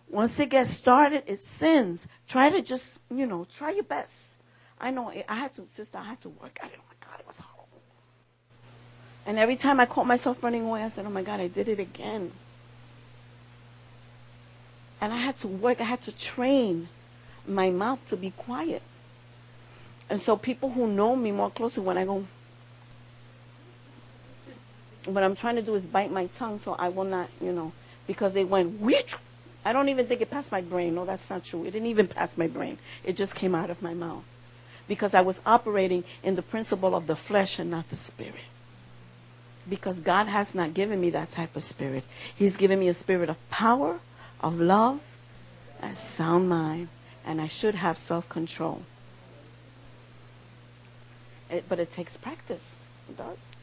[0.09, 2.09] once it gets started, it sins.
[2.29, 4.39] Try to just, you know, try your best.
[4.81, 6.79] I know I had to, sister, I had to work at it.
[6.79, 7.69] Oh my God, it was horrible.
[9.27, 11.69] And every time I caught myself running away, I said, oh my God, I did
[11.69, 12.33] it again.
[15.01, 16.89] And I had to work, I had to train
[17.47, 18.83] my mouth to be quiet.
[20.09, 22.27] And so people who know me more closely, when I go,
[25.05, 27.73] what I'm trying to do is bite my tongue so I will not, you know,
[28.07, 28.81] because it went,
[29.65, 30.95] I don't even think it passed my brain.
[30.95, 31.65] No, that's not true.
[31.65, 32.79] It didn't even pass my brain.
[33.05, 34.25] It just came out of my mouth.
[34.89, 38.35] Because I was operating in the principle of the flesh and not the spirit.
[39.69, 42.05] Because God has not given me that type of spirit.
[42.35, 44.01] He's given me a spirit of power,
[44.41, 45.01] of love,
[45.83, 46.89] a sound mind.
[47.25, 48.83] And I should have self control.
[51.69, 52.83] but it takes practice.
[53.09, 53.60] It does.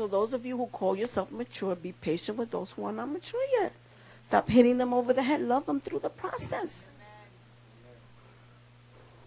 [0.00, 3.10] So, those of you who call yourself mature, be patient with those who are not
[3.10, 3.72] mature yet.
[4.22, 5.42] Stop hitting them over the head.
[5.42, 6.86] Love them through the process.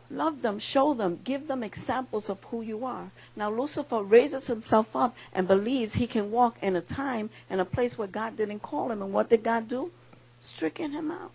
[0.10, 3.12] Love them, show them, give them examples of who you are.
[3.36, 7.66] Now, Lucifer raises himself up and believes he can walk in a time and a
[7.66, 9.04] place where God didn't call him.
[9.04, 9.92] And what did God do?
[10.40, 11.30] Stricken him out.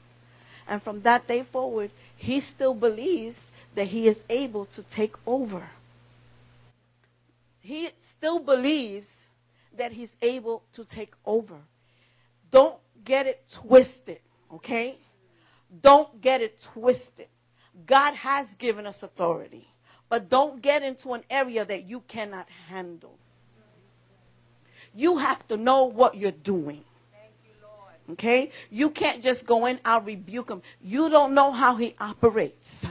[0.66, 5.70] And from that day forward, he still believes that he is able to take over.
[7.60, 9.26] He still believes
[9.78, 11.56] that he's able to take over.
[12.50, 14.20] Don't get it twisted,
[14.52, 14.98] okay?
[15.82, 17.28] Don't get it twisted.
[17.86, 19.68] God has given us authority,
[20.08, 23.18] but don't get into an area that you cannot handle.
[24.94, 26.84] You have to know what you're doing.
[28.10, 28.50] Okay?
[28.70, 30.62] You can't just go in, I'll rebuke him.
[30.80, 32.86] You don't know how he operates.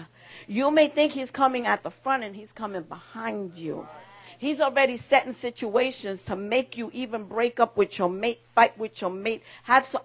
[0.48, 3.88] You may think he's coming at the front and he's coming behind you.
[4.38, 9.02] He's already setting situations to make you even break up with your mate, fight with
[9.02, 9.96] your mate, have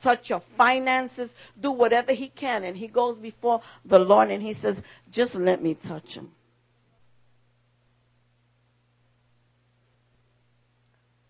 [0.00, 2.64] touch your finances, do whatever he can.
[2.64, 6.32] And he goes before the Lord and he says, just let me touch him.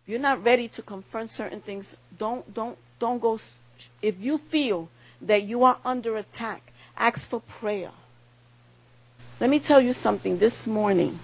[0.03, 3.39] If you're not ready to confront certain things, don't, don't, don't go.
[4.01, 4.89] If you feel
[5.21, 7.91] that you are under attack, ask for prayer.
[9.39, 11.19] Let me tell you something this morning.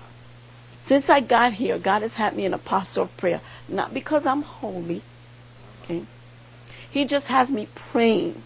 [0.89, 3.43] Since I got here, God has had me an apostle of prayer.
[3.69, 5.03] Not because I'm holy,
[5.83, 6.07] okay?
[6.91, 8.41] He just has me praying.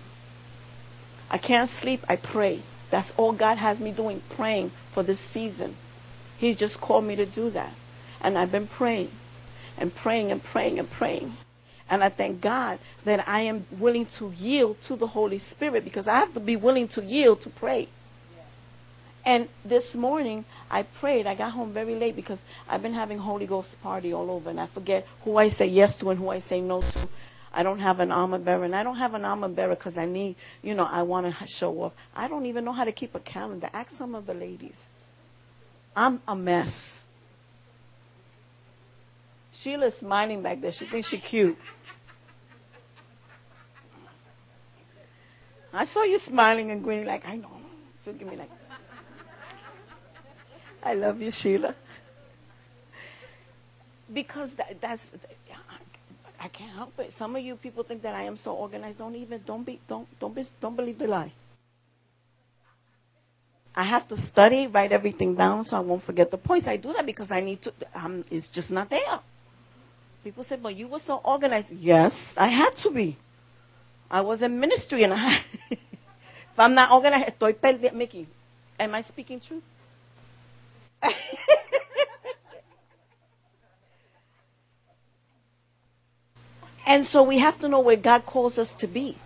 [1.30, 2.62] I can't sleep, I pray.
[2.90, 5.76] That's all God has me doing, praying for this season.
[6.36, 7.74] He's just called me to do that.
[8.20, 9.12] And I've been praying
[9.78, 11.36] and praying and praying and praying.
[11.88, 16.09] And I thank God that I am willing to yield to the Holy Spirit because
[16.09, 17.86] I have to be willing to yield to pray.
[19.25, 21.27] And this morning I prayed.
[21.27, 24.61] I got home very late because I've been having Holy Ghost party all over, and
[24.61, 27.09] I forget who I say yes to and who I say no to.
[27.55, 30.07] I don't have an armor bearer, and I don't have an armor bearer because I
[30.07, 31.93] need, you know, I want to show off.
[32.16, 33.68] I don't even know how to keep a calendar.
[33.73, 34.93] Ask some of the ladies.
[35.95, 37.03] I'm a mess.
[39.53, 40.73] Sheila's smiling back there.
[40.73, 41.59] She thinks she's cute.
[45.75, 47.51] I saw you smiling and grinning like, I know.
[48.05, 48.51] Forgive me like,
[50.83, 51.74] I love you, Sheila.
[54.12, 55.11] Because that, that's,
[56.41, 57.12] I can't help it.
[57.12, 58.99] Some of you people think that I am so organized.
[58.99, 61.33] Don't even, don't be, don't, don't be, don't believe the lie.
[63.74, 66.68] I have to study, write everything down so I won't forget the points.
[66.68, 69.20] I do that because I need to, um, it's just not there.
[70.24, 71.72] People say, but you were so organized.
[71.72, 73.16] Yes, I had to be.
[74.11, 77.95] I was in ministry and I, if I'm not organized, estoy perdiendo.
[77.95, 78.26] Mickey,
[78.78, 79.62] am I speaking truth?
[86.86, 89.16] and so we have to know where God calls us to be.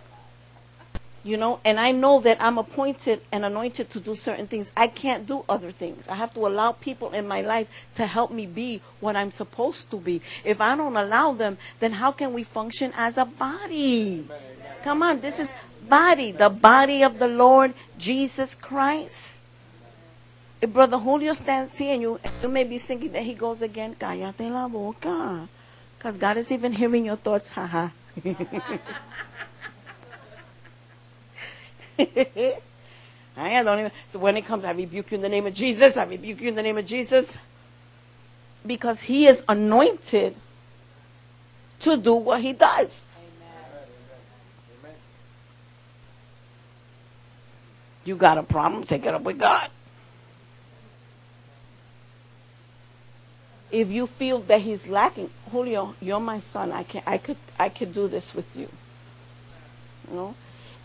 [1.23, 4.71] You know, and I know that I'm appointed and anointed to do certain things.
[4.77, 6.07] I can't do other things.
[6.07, 9.91] I have to allow people in my life to help me be what I'm supposed
[9.91, 10.21] to be.
[10.45, 14.25] If I don't allow them, then how can we function as a body?
[14.83, 15.53] Come on, this is
[15.89, 19.36] body, the body of the Lord Jesus Christ
[20.59, 23.95] if Brother Julio stands here and you, you may be thinking that he goes again,
[23.95, 25.47] cállate la boca.
[25.97, 27.89] Because God is even hearing your thoughts, haha.
[33.37, 35.95] I don't even, so when it comes, I rebuke you in the name of Jesus.
[35.97, 37.37] I rebuke you in the name of Jesus.
[38.65, 40.35] Because he is anointed
[41.81, 43.15] to do what he does.
[44.83, 44.95] Amen.
[48.05, 49.69] You got a problem, take it up with God.
[53.71, 56.71] If you feel that he's lacking, Julio, you're my son.
[56.71, 58.69] I can I could I could do this with you.
[60.09, 60.35] You know?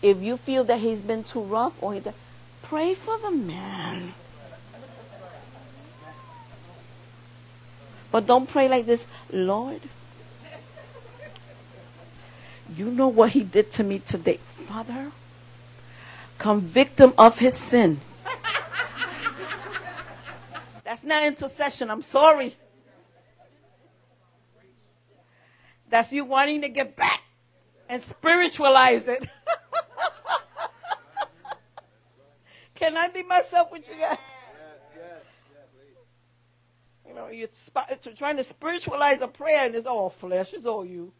[0.01, 2.01] If you feel that he's been too rough or he
[2.61, 4.13] pray for the man.
[8.11, 9.81] But don't pray like this, Lord.
[12.75, 14.37] You know what he did to me today.
[14.37, 15.11] Father,
[16.37, 18.01] convict him of his sin.
[20.83, 21.89] That's not intercession.
[21.89, 22.55] I'm sorry.
[25.93, 27.21] That's you wanting to get back
[27.87, 29.23] and spiritualize it.
[32.73, 34.17] Can I be myself with you guys?
[37.07, 40.83] You know, you're sp- trying to spiritualize a prayer and it's all flesh, it's all
[40.83, 41.11] you.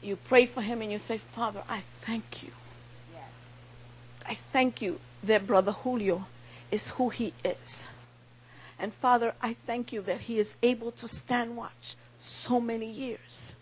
[0.00, 2.52] You pray for him and you say, Father, I thank you.
[3.12, 3.22] Yes.
[4.24, 6.24] I thank you that Brother Julio
[6.70, 7.86] is who he is.
[8.80, 13.54] And Father, I thank you that he is able to stand watch so many years.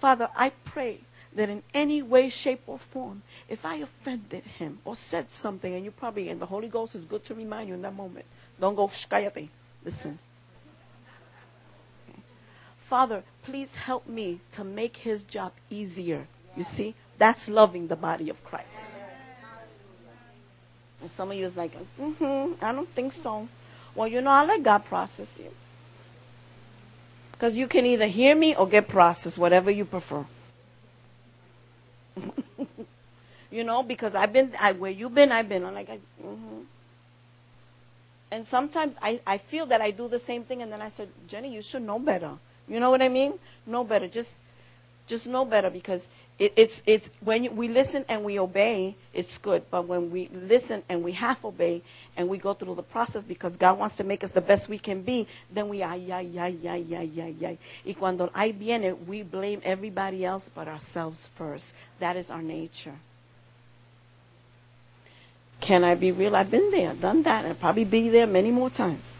[0.00, 1.00] Father, I pray
[1.34, 5.84] that in any way, shape, or form, if I offended him or said something, and
[5.84, 8.24] you probably, and the Holy Ghost is good to remind you in that moment,
[8.60, 9.48] don't go shkayate.
[9.84, 10.18] Listen.
[12.78, 16.26] Father, please help me to make his job easier.
[16.56, 19.00] You see, that's loving the body of Christ.
[21.00, 23.48] And some of you is like, mm-hmm, I don't think so.
[23.96, 25.50] Well, you know, I let God process you.
[27.32, 30.24] Because you can either hear me or get processed, whatever you prefer.
[33.50, 35.64] you know, because I've been I, where you've been, I've been.
[35.64, 36.60] I'm like, mm-hmm.
[38.30, 41.08] and sometimes I, I feel that I do the same thing, and then I said,
[41.26, 42.32] Jenny, you should know better.
[42.68, 43.34] You know what I mean?
[43.66, 44.08] Know better.
[44.08, 44.40] Just
[45.06, 49.64] just know better because it, it's it's when we listen and we obey, it's good.
[49.70, 51.82] But when we listen and we half obey
[52.16, 54.78] and we go through the process because God wants to make us the best we
[54.78, 57.58] can be, then we ay ay ay ay ay ay ay.
[57.86, 61.74] Y cuando hay viene, we blame everybody else but ourselves first.
[62.00, 62.96] That is our nature.
[65.60, 66.36] Can I be real?
[66.36, 69.14] I've been there, done that, and probably be there many more times.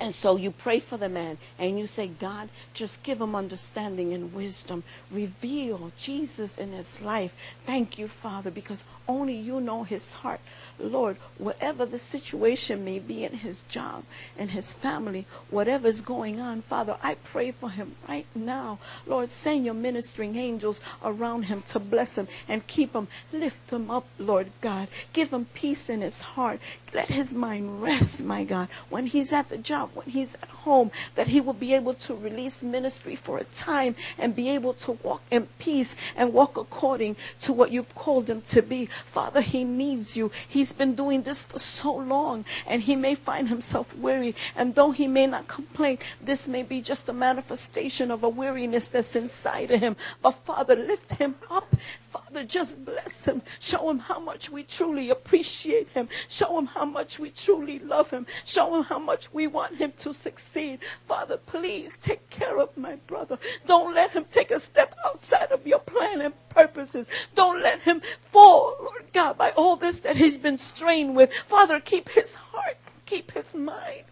[0.00, 4.12] And so you pray for the man and you say, God, just give him understanding
[4.12, 4.82] and wisdom.
[5.10, 7.34] Reveal Jesus in his life.
[7.64, 10.40] Thank you, Father, because only you know his heart.
[10.78, 14.04] Lord, whatever the situation may be in his job
[14.38, 18.78] and his family, whatever is going on, Father, I pray for him right now.
[19.06, 23.08] Lord, send your ministering angels around him to bless him and keep him.
[23.32, 24.88] Lift him up, Lord God.
[25.12, 26.60] Give him peace in his heart.
[26.92, 30.92] Let his mind rest, my God, when he's at the job, when he's at home,
[31.16, 34.92] that he will be able to release ministry for a time and be able to
[34.92, 38.86] walk in peace and walk according to what you've called him to be.
[38.86, 40.30] Father, he needs you.
[40.64, 44.34] He's been doing this for so long and he may find himself weary.
[44.56, 48.88] And though he may not complain, this may be just a manifestation of a weariness
[48.88, 49.94] that's inside of him.
[50.22, 51.76] But Father, lift him up.
[52.08, 53.42] Father, just bless him.
[53.60, 56.08] Show him how much we truly appreciate him.
[56.28, 58.26] Show him how much we truly love him.
[58.46, 60.78] Show him how much we want him to succeed.
[61.06, 63.38] Father, please take care of my brother.
[63.66, 67.06] Don't let him take a step outside of your plan and purposes.
[67.34, 68.00] Don't let him
[68.30, 71.32] fall, Lord God, by all this that he's been strained with.
[71.32, 72.76] Father, keep his heart,
[73.06, 74.04] keep his mind,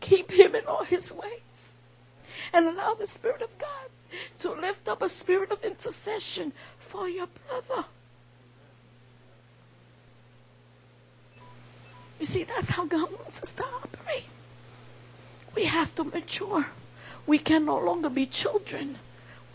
[0.00, 1.74] keep him in all his ways.
[2.52, 3.88] And allow the Spirit of God
[4.40, 7.86] to lift up a spirit of intercession for your brother.
[12.20, 14.26] You see, that's how God wants us to operate.
[15.54, 16.66] We have to mature.
[17.26, 18.98] We can no longer be children.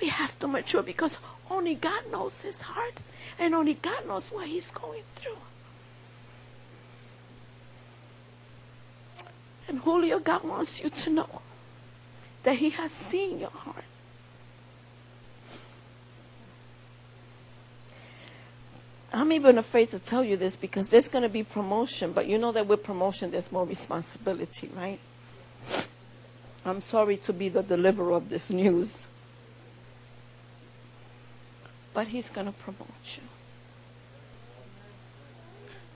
[0.02, 1.20] We have to mature because
[1.50, 3.02] only God knows his heart
[3.40, 5.38] and only God knows what he's going through.
[9.68, 11.42] And Julio, God wants you to know
[12.44, 13.84] that he has seen your heart.
[19.12, 22.38] I'm even afraid to tell you this because there's going to be promotion, but you
[22.38, 25.00] know that with promotion there's more responsibility, right?
[26.66, 29.08] I'm sorry to be the deliverer of this news.
[31.98, 33.24] But he's going to promote you.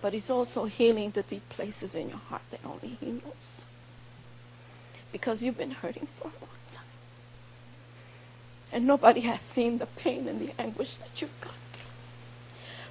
[0.02, 3.66] But he's also healing the deep places in your heart that only he knows.
[5.12, 6.86] Because you've been hurting for a long time.
[8.74, 11.84] And nobody has seen the pain and the anguish that you've gone through.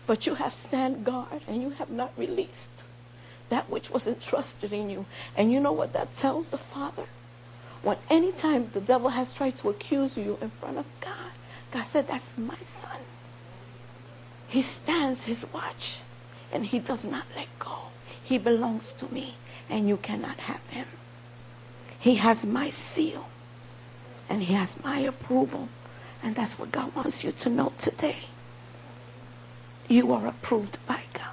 [0.07, 2.85] but you have stand guard and you have not released
[3.49, 5.05] that which was entrusted in you.
[5.37, 7.07] And you know what that tells the Father?
[7.83, 11.33] When anytime the devil has tried to accuse you in front of God,
[11.73, 12.99] God said, That's my son.
[14.49, 16.01] He stands his watch
[16.53, 17.91] and he does not let go.
[18.23, 19.35] He belongs to me
[19.69, 20.87] and you cannot have him.
[21.99, 23.29] He has my seal
[24.29, 25.69] and he has my approval.
[26.23, 28.25] And that's what God wants you to know today
[29.91, 31.27] you are approved by God.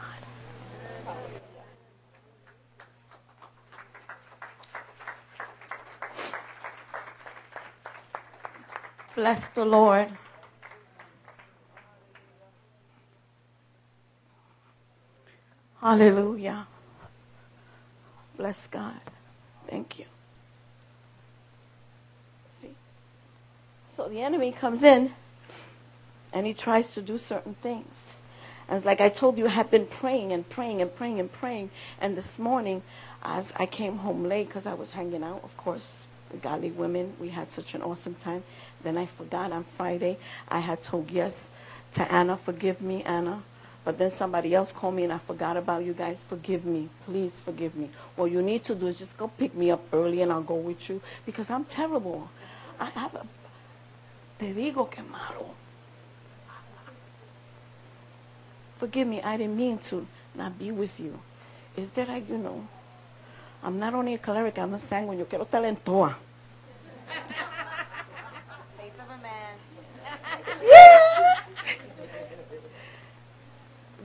[9.15, 10.09] Bless the Lord.
[15.87, 16.67] Hallelujah.
[18.37, 19.01] Bless God.
[19.69, 20.05] Thank you.
[22.61, 22.75] See?
[23.95, 25.13] So the enemy comes in
[26.33, 28.13] And he tries to do certain things.
[28.69, 31.71] It's like I told you, I have been praying and praying and praying and praying.
[32.01, 32.83] And this morning,
[33.23, 37.15] as I came home late because I was hanging out, of course, the godly women,
[37.19, 38.43] we had such an awesome time.
[38.83, 40.19] Then I forgot on Friday,
[40.49, 41.51] I had told yes
[41.93, 43.43] to Anna, forgive me, Anna.
[43.87, 46.25] But then somebody else called me and I forgot about you guys.
[46.27, 46.89] Forgive me.
[47.05, 47.89] Please forgive me.
[48.17, 50.55] What you need to do is just go pick me up early and I'll go
[50.55, 52.29] with you because I'm terrible.
[52.81, 53.25] I have a.
[54.39, 55.55] Te digo que malo.
[58.77, 61.17] Forgive me, I didn't mean to not be with you.
[61.77, 62.67] Is that I, you know,
[63.63, 65.19] I'm not only a choleric, I'm a sanguine.
[65.19, 66.17] Yo quiero estar en toa.
[68.77, 69.55] Face of a man.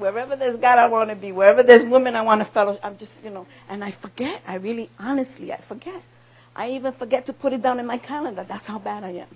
[0.03, 1.31] Wherever there's God, I want to be.
[1.31, 2.77] Wherever there's women, I want to follow.
[2.83, 4.43] I'm just, you know, and I forget.
[4.49, 6.03] I really, honestly, I forget.
[6.57, 8.43] I even forget to put it down in my calendar.
[8.43, 9.29] That's how bad I am.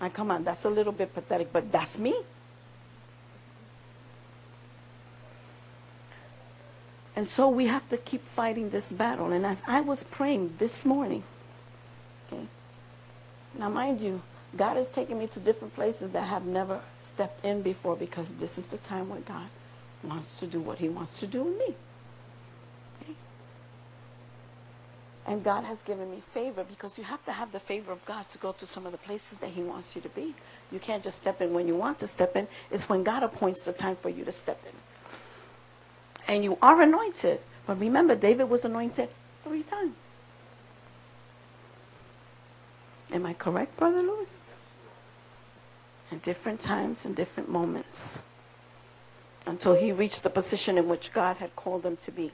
[0.00, 2.22] I come on, that's a little bit pathetic, but that's me.
[7.14, 9.30] And so we have to keep fighting this battle.
[9.30, 11.22] And as I was praying this morning,
[12.32, 12.46] okay,
[13.58, 14.22] now mind you,
[14.56, 18.32] God has taken me to different places that I have never stepped in before because
[18.36, 19.50] this is the time when God
[20.08, 21.74] wants to do what he wants to do in me.
[23.02, 23.12] Okay?
[25.26, 28.28] And God has given me favor because you have to have the favor of God
[28.30, 30.34] to go to some of the places that he wants you to be.
[30.72, 32.48] You can't just step in when you want to step in.
[32.70, 34.72] It's when God appoints the time for you to step in.
[36.34, 37.40] And you are anointed.
[37.66, 39.10] But remember, David was anointed
[39.44, 39.96] three times.
[43.12, 44.44] Am I correct, Brother Lewis?
[46.12, 48.18] At different times and different moments.
[49.48, 52.32] Until he reached the position in which God had called him to be.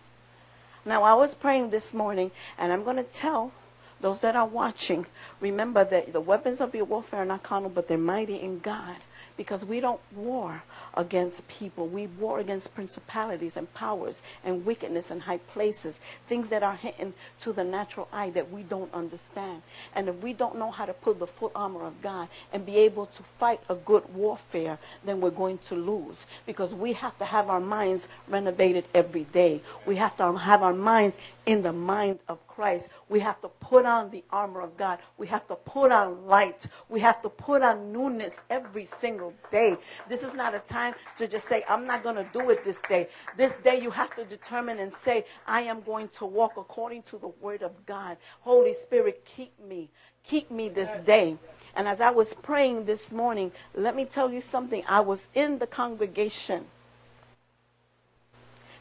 [0.84, 3.52] Now, I was praying this morning, and I'm going to tell
[4.00, 5.06] those that are watching
[5.40, 8.96] remember that the weapons of your warfare are not carnal, but they're mighty in God
[9.36, 10.62] because we don't war
[10.94, 11.86] against people.
[11.86, 17.14] We war against principalities and powers and wickedness in high places, things that are hidden
[17.40, 19.62] to the natural eye that we don't understand.
[19.94, 22.76] And if we don't know how to put the full armor of God and be
[22.78, 27.24] able to fight a good warfare, then we're going to lose because we have to
[27.24, 29.62] have our minds renovated every day.
[29.86, 31.16] We have to have our minds
[31.46, 32.88] in the mind of Christ.
[33.08, 34.98] We have to put on the armor of God.
[35.18, 36.66] We have to put on light.
[36.88, 39.76] We have to put on newness every single day.
[40.08, 42.80] This is not a time to just say, I'm not going to do it this
[42.88, 43.08] day.
[43.36, 47.18] This day you have to determine and say, I am going to walk according to
[47.18, 48.18] the word of God.
[48.40, 49.90] Holy Spirit, keep me.
[50.22, 51.36] Keep me this day.
[51.76, 54.84] And as I was praying this morning, let me tell you something.
[54.88, 56.66] I was in the congregation.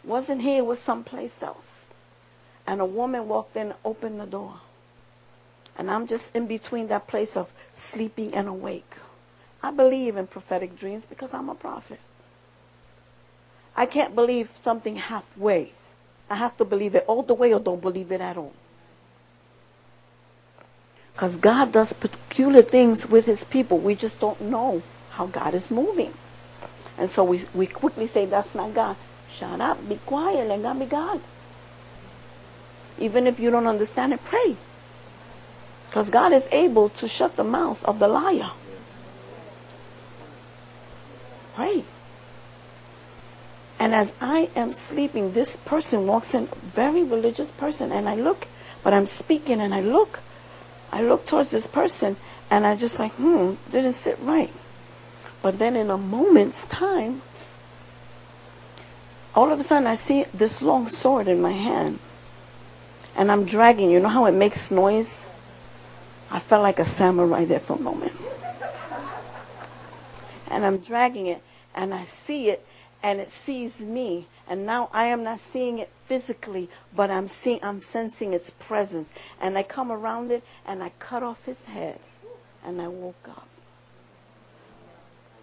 [0.03, 1.87] Wasn't here, it was someplace else
[2.65, 4.55] and a woman walked in and opened the door.
[5.77, 8.95] And I'm just in between that place of sleeping and awake.
[9.61, 11.99] I believe in prophetic dreams because I'm a prophet.
[13.75, 15.71] I can't believe something halfway.
[16.29, 18.53] I have to believe it all the way or don't believe it at all.
[21.13, 23.77] Because God does peculiar things with his people.
[23.77, 26.13] We just don't know how God is moving.
[26.97, 28.95] And so we, we quickly say, that's not God.
[29.29, 31.21] Shut up, be quiet, let God be God.
[32.99, 34.55] Even if you don't understand it, pray.
[35.89, 38.51] Because God is able to shut the mouth of the liar.
[41.55, 41.83] Pray.
[43.79, 48.47] And as I am sleeping, this person walks in, very religious person, and I look,
[48.83, 50.19] but I'm speaking and I look.
[50.91, 52.15] I look towards this person
[52.49, 54.51] and I just like, hmm, didn't sit right.
[55.41, 57.23] But then in a moment's time,
[59.35, 61.99] all of a sudden I see this long sword in my hand
[63.15, 63.91] and I'm dragging.
[63.91, 65.25] You know how it makes noise?
[66.31, 68.13] I felt like a samurai there for a moment.
[70.49, 71.41] And I'm dragging it,
[71.75, 72.65] and I see it,
[73.01, 74.27] and it sees me.
[74.47, 79.11] And now I am not seeing it physically, but I'm seeing, I'm sensing its presence.
[79.39, 81.99] And I come around it, and I cut off his head,
[82.65, 83.47] and I woke up.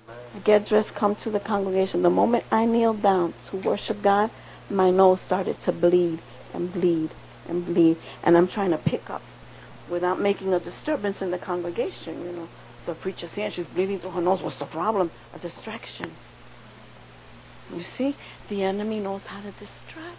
[0.09, 2.03] I get dressed, come to the congregation.
[2.03, 4.31] The moment I kneel down to worship God,
[4.69, 6.21] my nose started to bleed
[6.53, 7.11] and bleed
[7.51, 9.23] and bleed, and I'm trying to pick up
[9.89, 12.25] without making a disturbance in the congregation.
[12.25, 12.49] You know,
[12.87, 14.41] the preacher's here, she's bleeding through her nose.
[14.41, 15.11] What's the problem?
[15.35, 16.13] A distraction.
[17.75, 18.15] You see,
[18.49, 20.17] the enemy knows how to distract.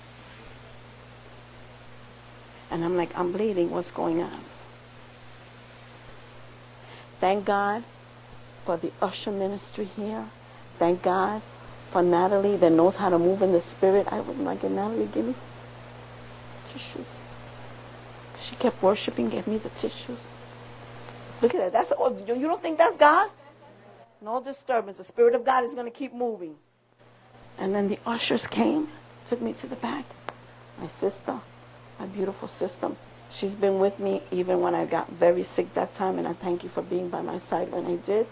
[2.69, 3.71] And I'm like, I'm bleeding.
[3.71, 4.39] What's going on?
[7.19, 7.83] Thank God
[8.65, 10.29] for the usher ministry here.
[10.79, 11.41] Thank God
[11.91, 14.07] for Natalie that knows how to move in the spirit.
[14.11, 15.35] I would like, Natalie, give me
[16.71, 17.20] tissues.
[18.41, 20.19] She kept worshiping, gave me the tissues.
[21.41, 21.71] Look at that.
[21.71, 23.29] That's oh, you don't think that's God?
[24.21, 24.97] No disturbance.
[24.97, 26.55] The Spirit of God is going to keep moving.
[27.57, 28.87] And then the ushers came,
[29.25, 30.05] took me to the back.
[30.79, 31.39] My sister,
[31.99, 32.91] my beautiful sister,
[33.31, 36.63] she's been with me even when I got very sick that time, and I thank
[36.63, 38.27] you for being by my side when I did.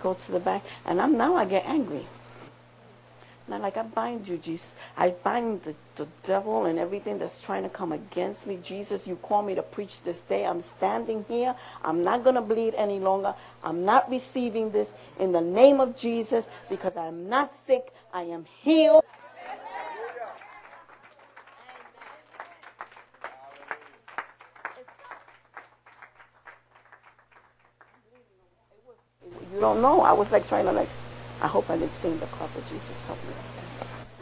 [0.00, 2.06] Go to the back, and I'm now I get angry.
[3.46, 4.74] Not like I bind you, Jesus.
[4.96, 8.58] I bind the, the devil and everything that's trying to come against me.
[8.62, 10.46] Jesus, you call me to preach this day.
[10.46, 11.54] I'm standing here.
[11.84, 13.34] I'm not going to bleed any longer.
[13.62, 17.92] I'm not receiving this in the name of Jesus because I'm not sick.
[18.14, 19.04] I am healed.
[29.52, 30.00] You don't know.
[30.00, 30.88] I was like trying to like,
[31.44, 32.64] I hope I didn't stain the carpet.
[32.70, 33.34] Jesus help me.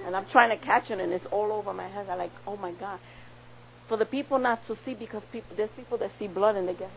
[0.05, 2.07] And I'm trying to catch it, and it's all over my head.
[2.11, 2.99] I'm like, oh my God.
[3.87, 6.75] For the people not to see, because people, there's people that see blood and they
[6.75, 6.91] get.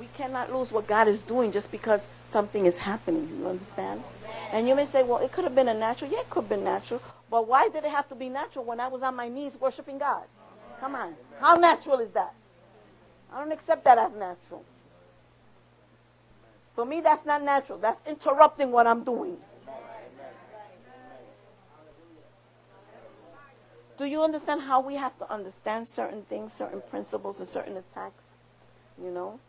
[0.00, 3.28] We cannot lose what God is doing just because something is happening.
[3.38, 4.02] You understand?
[4.50, 6.10] And you may say, well, it could have been a natural.
[6.10, 7.00] Yeah, it could have been natural.
[7.30, 9.98] But why did it have to be natural when I was on my knees worshiping
[9.98, 10.24] God?
[10.80, 11.14] Come on.
[11.40, 12.34] How natural is that?
[13.32, 14.64] I don't accept that as natural.
[16.78, 17.76] For me, that's not natural.
[17.78, 19.36] That's interrupting what I'm doing.
[23.96, 28.22] Do you understand how we have to understand certain things, certain principles, and certain attacks?
[28.96, 29.40] You know?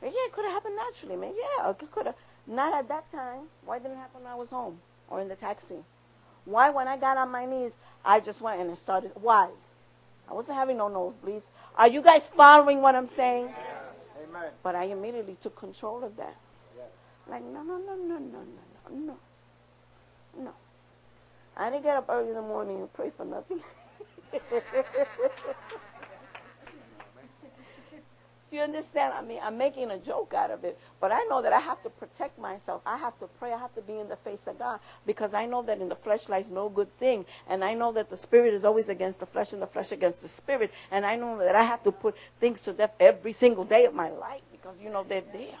[0.00, 1.32] Yeah, it could have happened naturally, man.
[1.36, 2.14] Yeah, it could have.
[2.46, 3.48] Not at that time.
[3.64, 5.82] Why didn't it happen when I was home or in the taxi?
[6.44, 7.72] Why, when I got on my knees,
[8.04, 9.10] I just went and started?
[9.16, 9.48] Why?
[10.30, 11.42] I wasn't having no nosebleeds.
[11.74, 13.46] Are you guys following what I'm saying?
[13.48, 14.28] Yes.
[14.28, 14.50] Amen.
[14.62, 16.36] But I immediately took control of that.
[17.30, 18.40] Like, no, no, no, no, no, no,
[18.90, 19.16] no, no.
[20.36, 20.52] No.
[21.56, 23.60] I didn't get up early in the morning and pray for nothing.
[28.50, 29.14] you understand?
[29.14, 31.80] I mean, I'm making a joke out of it, but I know that I have
[31.84, 32.82] to protect myself.
[32.84, 33.52] I have to pray.
[33.52, 35.94] I have to be in the face of God because I know that in the
[35.94, 37.24] flesh lies no good thing.
[37.48, 40.22] And I know that the spirit is always against the flesh and the flesh against
[40.22, 40.72] the spirit.
[40.90, 43.94] And I know that I have to put things to death every single day of
[43.94, 45.58] my life because, you know, they're there.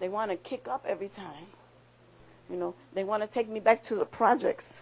[0.00, 1.46] They want to kick up every time.
[2.50, 4.80] You know, they want to take me back to the projects.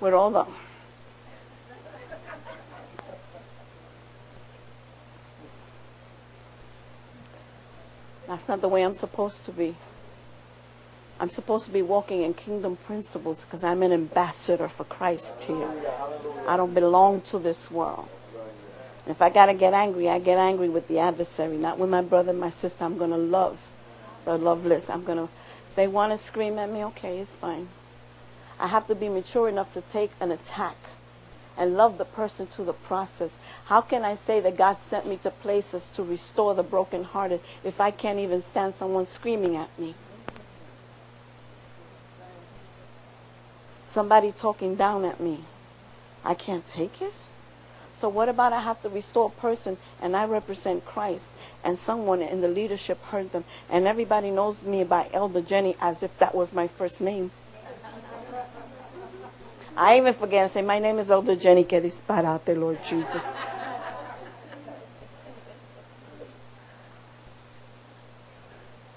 [0.00, 0.46] with all the
[8.28, 9.76] That's not the way I'm supposed to be.
[11.20, 15.70] I'm supposed to be walking in kingdom principles because I'm an ambassador for Christ here.
[16.46, 18.08] I don't belong to this world.
[19.06, 22.02] If I got to get angry, I get angry with the adversary, not with my
[22.02, 22.84] brother and my sister.
[22.84, 23.58] I'm going to love
[24.24, 24.90] the loveless.
[24.90, 25.28] I'm going to,
[25.76, 27.68] they want to scream at me, okay, it's fine.
[28.58, 30.76] I have to be mature enough to take an attack
[31.56, 33.38] and love the person to the process.
[33.66, 37.80] How can I say that God sent me to places to restore the brokenhearted if
[37.80, 39.94] I can't even stand someone screaming at me?
[43.86, 45.44] Somebody talking down at me.
[46.24, 47.14] I can't take it.
[47.98, 51.32] So what about I have to restore a person and I represent Christ
[51.64, 56.02] and someone in the leadership heard them and everybody knows me by Elder Jenny as
[56.02, 57.30] if that was my first name.
[59.76, 63.22] I even forget to say, My name is Elder Jenny Que disparate, Lord Jesus.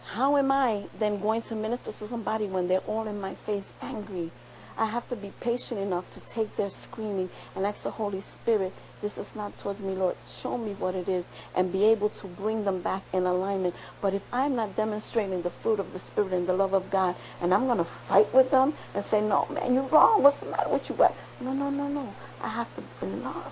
[0.05, 3.71] How am I then going to minister to somebody when they're all in my face
[3.81, 4.31] angry?
[4.79, 8.71] I have to be patient enough to take their screaming and ask the Holy Spirit
[9.01, 10.15] this is not towards me, Lord.
[10.25, 13.75] Show me what it is and be able to bring them back in alignment.
[14.01, 17.15] But if I'm not demonstrating the fruit of the Spirit and the love of God,
[17.41, 20.23] and I'm going to fight with them and say, no, man, you're wrong.
[20.23, 20.95] What's the matter with you?
[21.41, 22.13] No, no, no, no.
[22.41, 23.51] I have to be love.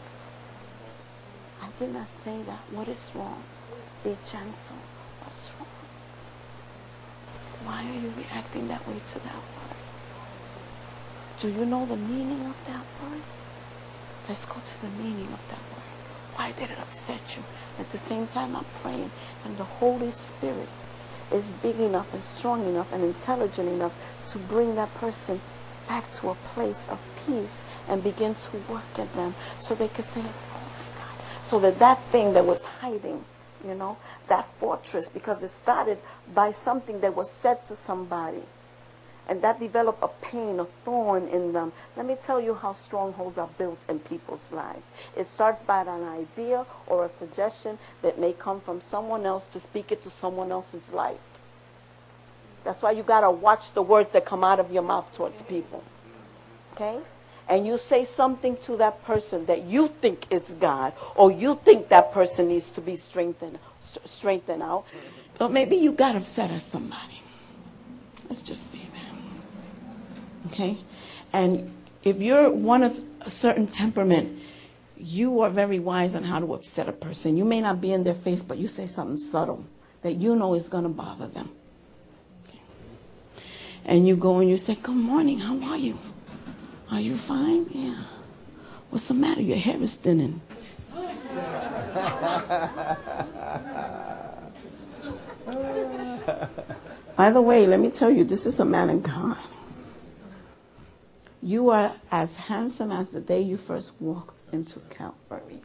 [1.62, 2.60] I did not say that.
[2.72, 3.44] What is wrong?
[4.04, 4.78] Be gentle.
[5.24, 5.68] What's wrong?
[7.66, 9.57] Why are you reacting that way to that?
[11.40, 13.22] Do you know the meaning of that word?
[14.28, 15.94] Let's go to the meaning of that word.
[16.34, 17.44] Why did it upset you?
[17.78, 19.12] At the same time, I'm praying,
[19.46, 20.68] and the Holy Spirit
[21.32, 23.94] is big enough and strong enough and intelligent enough
[24.30, 25.40] to bring that person
[25.88, 30.04] back to a place of peace and begin to work at them so they can
[30.04, 31.26] say, oh my God.
[31.44, 33.24] So that that thing that was hiding,
[33.64, 36.00] you know, that fortress, because it started
[36.34, 38.42] by something that was said to somebody
[39.28, 41.74] and that develop a pain, a thorn in them.
[41.96, 44.92] Let me tell you how strongholds are built in people's lives.
[45.16, 49.60] It starts by an idea or a suggestion that may come from someone else to
[49.60, 51.18] speak it to someone else's life.
[52.64, 55.42] That's why you got to watch the words that come out of your mouth towards
[55.42, 55.84] people.
[56.74, 57.00] Okay?
[57.50, 61.90] and you say something to that person that you think it's God or you think
[61.90, 64.86] that person needs to be strengthened, strengthened out,
[65.40, 67.22] or maybe you got upset at somebody.
[68.28, 68.97] Let's just say that.
[70.48, 70.78] Okay?
[71.34, 71.74] And
[72.04, 74.40] if you're one of a certain temperament,
[74.98, 77.38] you are very wise on how to upset a person.
[77.38, 79.66] You may not be in their face, but you say something subtle
[80.02, 81.50] that you know is going to bother them.
[83.86, 85.98] And you go and you say, Good morning, how are you?
[86.92, 87.68] Are you fine?
[87.70, 88.04] Yeah.
[88.90, 89.42] What's the matter?
[89.42, 90.42] Your hair is thinning.
[97.16, 99.38] By the way, let me tell you, this is a man of God.
[101.48, 105.62] You are as handsome as the day you first walked into Calvary.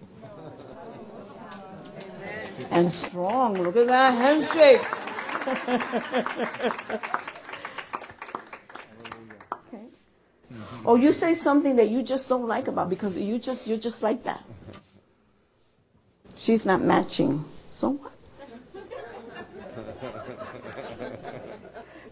[2.71, 3.55] And strong.
[3.61, 4.81] Look at that handshake.
[9.53, 9.83] okay.
[10.85, 13.77] Or oh, you say something that you just don't like about because you just you're
[13.77, 14.45] just like that.
[16.37, 17.45] She's not matching.
[17.71, 18.12] So what?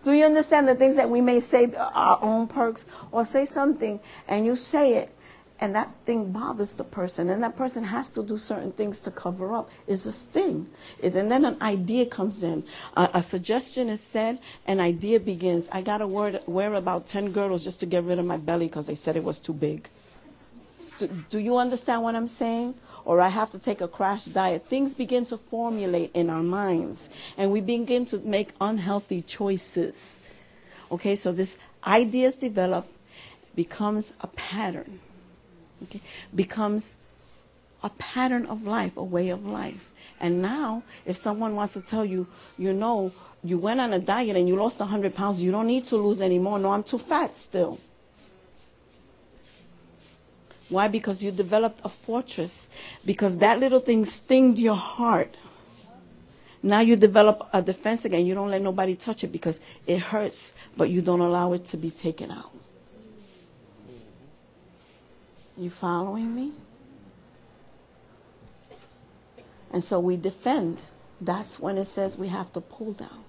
[0.02, 4.00] Do you understand the things that we may say our own perks or say something
[4.28, 5.14] and you say it
[5.60, 9.10] and that thing bothers the person and that person has to do certain things to
[9.10, 9.70] cover up.
[9.86, 10.68] Is a sting.
[11.02, 12.64] And then an idea comes in.
[12.96, 15.68] A, a suggestion is said an idea begins.
[15.70, 18.66] I got to wear, wear about 10 girdles just to get rid of my belly
[18.66, 19.88] because they said it was too big.
[20.98, 22.74] Do, do you understand what i'm saying
[23.04, 24.66] or I have to take a crash diet.
[24.66, 30.20] Things begin to formulate in our minds and we begin to make unhealthy choices.
[30.90, 32.86] Okay, so this ideas develop
[33.54, 35.00] becomes a pattern.
[35.84, 36.00] Okay,
[36.34, 36.96] becomes
[37.82, 39.90] a pattern of life, a way of life.
[40.20, 42.26] And now, if someone wants to tell you,
[42.58, 45.86] you know, you went on a diet and you lost 100 pounds, you don't need
[45.86, 46.58] to lose anymore.
[46.58, 47.80] No, I'm too fat still.
[50.70, 50.88] Why?
[50.88, 52.68] Because you developed a fortress.
[53.04, 55.36] Because that little thing stinged your heart.
[56.62, 58.26] Now you develop a defense again.
[58.26, 61.76] You don't let nobody touch it because it hurts, but you don't allow it to
[61.76, 62.52] be taken out.
[65.56, 66.52] You following me?
[69.72, 70.82] And so we defend.
[71.20, 73.24] That's when it says we have to pull down.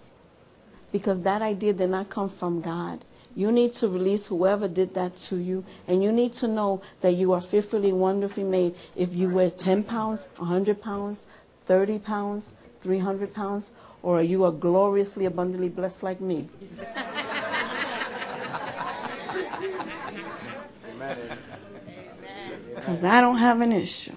[0.92, 3.04] Because that idea did not come from God.
[3.36, 5.64] You need to release whoever did that to you.
[5.88, 8.76] And you need to know that you are fearfully, wonderfully made.
[8.96, 11.26] If you weigh 10 pounds, 100 pounds,
[11.66, 13.72] 30 pounds, 300 pounds,
[14.04, 16.50] or you are gloriously, abundantly blessed like me?
[22.76, 24.16] Because I don't have an issue.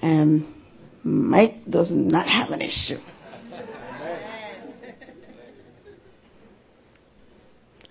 [0.00, 0.46] And
[1.02, 2.98] Mike does not have an issue.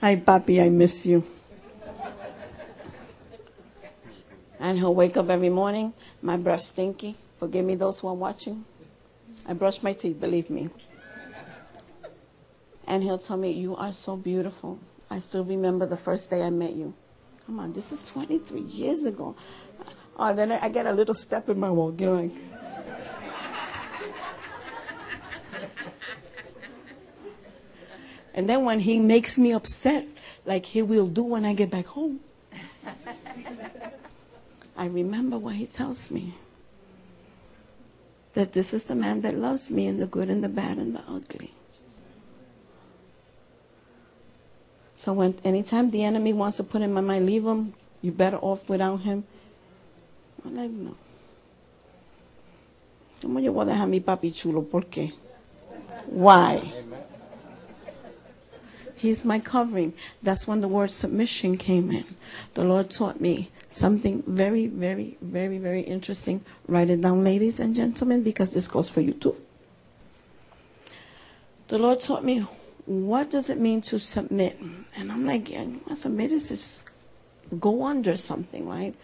[0.02, 1.26] Hi, Papi, I miss you.
[4.58, 5.92] And he'll wake up every morning,
[6.22, 7.18] my breath stinky.
[7.38, 8.64] Forgive me, those who are watching.
[9.46, 10.70] I brush my teeth, believe me.
[12.88, 14.80] And he'll tell me, You are so beautiful.
[15.10, 16.94] I still remember the first day I met you.
[17.46, 19.36] Come on, this is 23 years ago.
[20.18, 22.32] Oh, then I get a little step in my walk, you know, like.
[28.40, 30.08] And then when he makes me upset,
[30.46, 32.22] like he will do when I get back home,
[34.78, 36.36] I remember what he tells me.
[38.36, 40.96] That this is the man that loves me in the good and the bad and
[40.96, 41.52] the ugly.
[44.96, 48.14] So when anytime the enemy wants to put him in my mind, leave him, You're
[48.14, 49.26] better off without him.
[50.46, 50.96] I'm like, no.
[53.22, 54.64] ¿Cómo yo voy a dejar mi papi chulo?
[54.64, 55.12] ¿Por qué?
[56.08, 56.72] Why?
[59.00, 59.94] He's my covering.
[60.22, 62.04] That's when the word submission came in.
[62.54, 66.44] The Lord taught me something very, very, very, very interesting.
[66.68, 69.38] Write it down, ladies and gentlemen, because this goes for you too.
[71.70, 72.46] The Lord taught me
[72.86, 74.60] what does it mean to submit?
[74.98, 76.90] And I'm like, yeah, submit is just
[77.58, 78.96] go under something, right?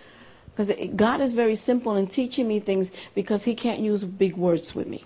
[0.48, 4.76] Because God is very simple in teaching me things because He can't use big words
[4.76, 5.06] with me.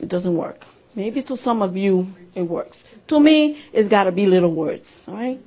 [0.00, 0.66] It doesn't work.
[0.94, 2.84] Maybe to some of you it works.
[3.08, 5.04] To me, it's got to be little words.
[5.08, 5.40] All right.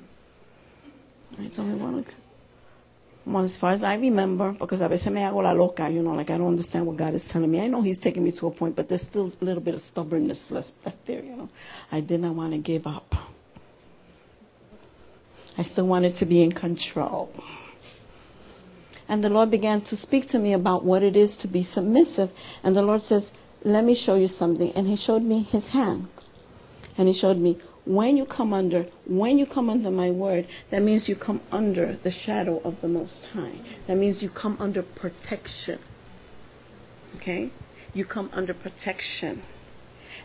[1.32, 1.52] All right.
[1.52, 2.12] So we want to.
[3.26, 6.14] Well, as far as I remember, because a veces me hago la loca, you know,
[6.14, 7.60] like I don't understand what God is telling me.
[7.60, 9.80] I know He's taking me to a point, but there's still a little bit of
[9.80, 11.48] stubbornness left there, you know.
[11.90, 13.14] I did not want to give up.
[15.56, 17.32] I still wanted to be in control.
[19.08, 22.30] And the Lord began to speak to me about what it is to be submissive.
[22.62, 23.32] And the Lord says,
[23.64, 24.70] let me show you something.
[24.72, 26.08] And he showed me his hand.
[26.96, 30.82] And he showed me when you come under, when you come under my word, that
[30.82, 33.58] means you come under the shadow of the Most High.
[33.86, 35.78] That means you come under protection.
[37.16, 37.50] Okay?
[37.92, 39.42] You come under protection.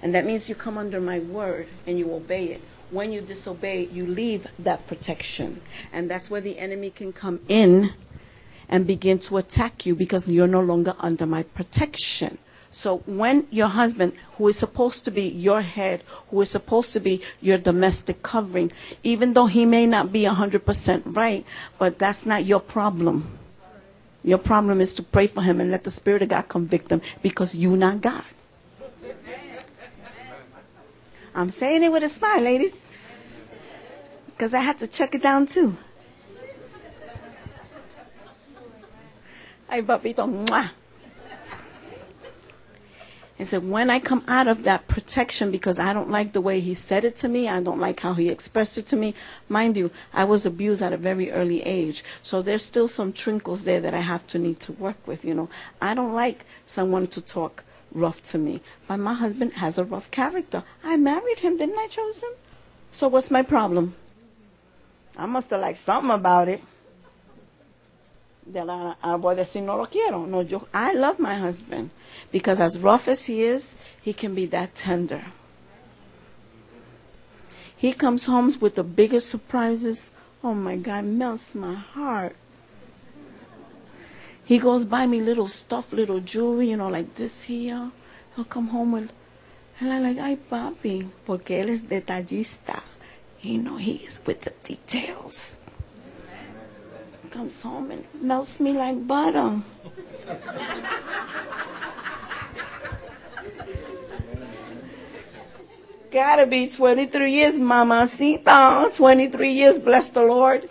[0.02, 2.62] And that means you come under my word and you obey it.
[2.92, 5.62] When you disobey, you leave that protection.
[5.92, 7.92] And that's where the enemy can come in
[8.70, 12.38] and begin to attack you because you're no longer under my protection.
[12.72, 17.00] So when your husband, who is supposed to be your head, who is supposed to
[17.00, 18.72] be your domestic covering,
[19.04, 21.46] even though he may not be 100% right,
[21.80, 23.38] but that's not your problem.
[24.24, 27.02] Your problem is to pray for him and let the Spirit of God convict him
[27.22, 28.26] because you're not God.
[31.34, 32.82] I'm saying it with a smile, ladies.
[34.28, 35.76] Because I had to check it down too.
[39.70, 40.70] Ay, papito, mwah.
[43.40, 46.60] And said, when I come out of that protection, because I don't like the way
[46.60, 49.16] he said it to me, I don't like how he expressed it to me.
[49.48, 52.04] Mind you, I was abused at a very early age.
[52.22, 55.34] So there's still some trinkles there that I have to need to work with, you
[55.34, 55.48] know.
[55.82, 57.64] I don't like someone to talk
[57.94, 58.60] rough to me.
[58.90, 60.64] But my husband has a rough character.
[60.84, 62.32] I married him, didn't I choose him?
[62.92, 63.96] So what's my problem?
[65.16, 66.62] I must have liked something about it.
[68.52, 70.26] De la, ah, voy a decir no lo quiero.
[70.26, 71.92] No, yo, I love my husband
[72.32, 75.24] because as rough as he is, he can be that tender.
[77.78, 80.12] He comes home with the biggest surprises.
[80.44, 82.36] Oh my God, melts my heart.
[84.44, 87.92] He goes buy me little stuff, little jewelry, you know, like this here.
[88.36, 89.12] He'll come home with,
[89.80, 92.82] and I'm like, ay papi, porque él es detallista.
[93.42, 95.59] You know, he is with the details.
[97.40, 99.62] Comes home and melts me like butter.
[106.12, 108.92] Gotta be 23 years, Mama mamacita.
[108.94, 110.70] 23 years, bless the Lord.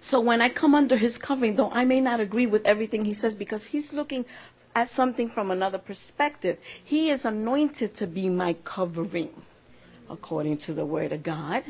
[0.00, 3.14] So when I come under his covering, though I may not agree with everything he
[3.14, 4.24] says because he's looking
[4.74, 9.40] at something from another perspective, he is anointed to be my covering
[10.10, 11.62] according to the word of God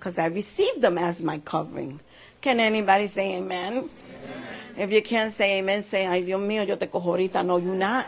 [0.00, 2.00] because I received them as my covering.
[2.40, 3.72] Can anybody say amen?
[3.72, 3.90] amen?
[4.76, 7.44] If you can't say amen, say, ay Dios mío, yo te cojo ahorita.
[7.44, 8.06] No, you're not.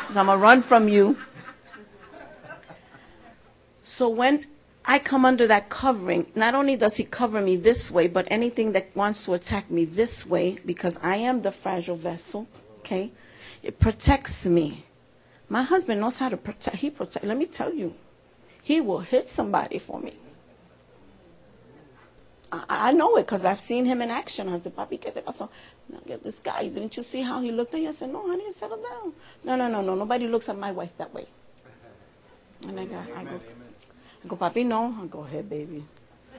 [0.00, 1.16] Because I'm going to run from you.
[3.84, 4.46] So when
[4.84, 8.72] I come under that covering, not only does he cover me this way, but anything
[8.72, 12.48] that wants to attack me this way, because I am the fragile vessel,
[12.78, 13.12] okay?
[13.62, 14.86] It protects me.
[15.48, 16.76] My husband knows how to protect.
[16.76, 17.24] He protect.
[17.24, 17.94] Let me tell you,
[18.62, 20.14] he will hit somebody for me.
[22.52, 24.48] I, I know it because I've seen him in action.
[24.48, 25.48] I said, Papi, ¿qué te pasó?
[25.88, 26.68] Now, get this guy.
[26.68, 27.88] Didn't you see how he looked at you?
[27.88, 29.12] I said, No, honey, settle down.
[29.44, 29.94] No, no, no, no.
[29.94, 31.26] Nobody looks at my wife that way.
[32.66, 33.40] And I go, I go,
[34.24, 34.94] I go, Papi, no.
[35.02, 35.84] I go, ahead, baby.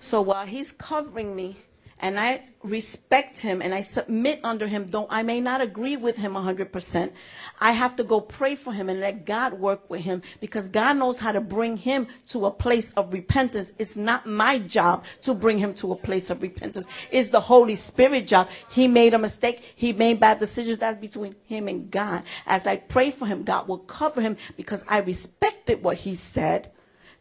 [0.00, 1.56] so while he's covering me,
[2.02, 6.16] and I respect him and I submit under him, though I may not agree with
[6.16, 7.12] him 100%.
[7.60, 10.96] I have to go pray for him and let God work with him because God
[10.96, 13.72] knows how to bring him to a place of repentance.
[13.78, 16.86] It's not my job to bring him to a place of repentance.
[17.12, 18.48] It's the Holy Spirit job.
[18.68, 19.62] He made a mistake.
[19.76, 20.78] He made bad decisions.
[20.78, 22.24] That's between him and God.
[22.46, 26.72] As I pray for him, God will cover him because I respected what he said.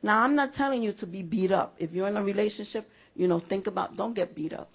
[0.03, 1.75] Now, I'm not telling you to be beat up.
[1.77, 4.69] If you're in a relationship, you know, think about don't get beat up.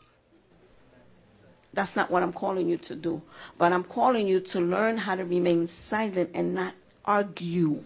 [1.72, 3.20] That's not what I'm calling you to do.
[3.59, 6.74] But I'm calling you to learn how to remain silent and not
[7.05, 7.84] argue.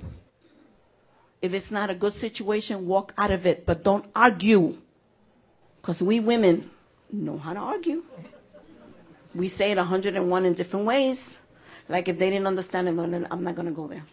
[1.43, 4.79] If it's not a good situation, walk out of it, but don't argue.
[5.81, 6.71] Because we women
[7.11, 8.05] know how to argue.
[9.35, 11.41] We say it 101 in different ways.
[11.89, 14.05] Like if they didn't understand it, I'm not going to go there.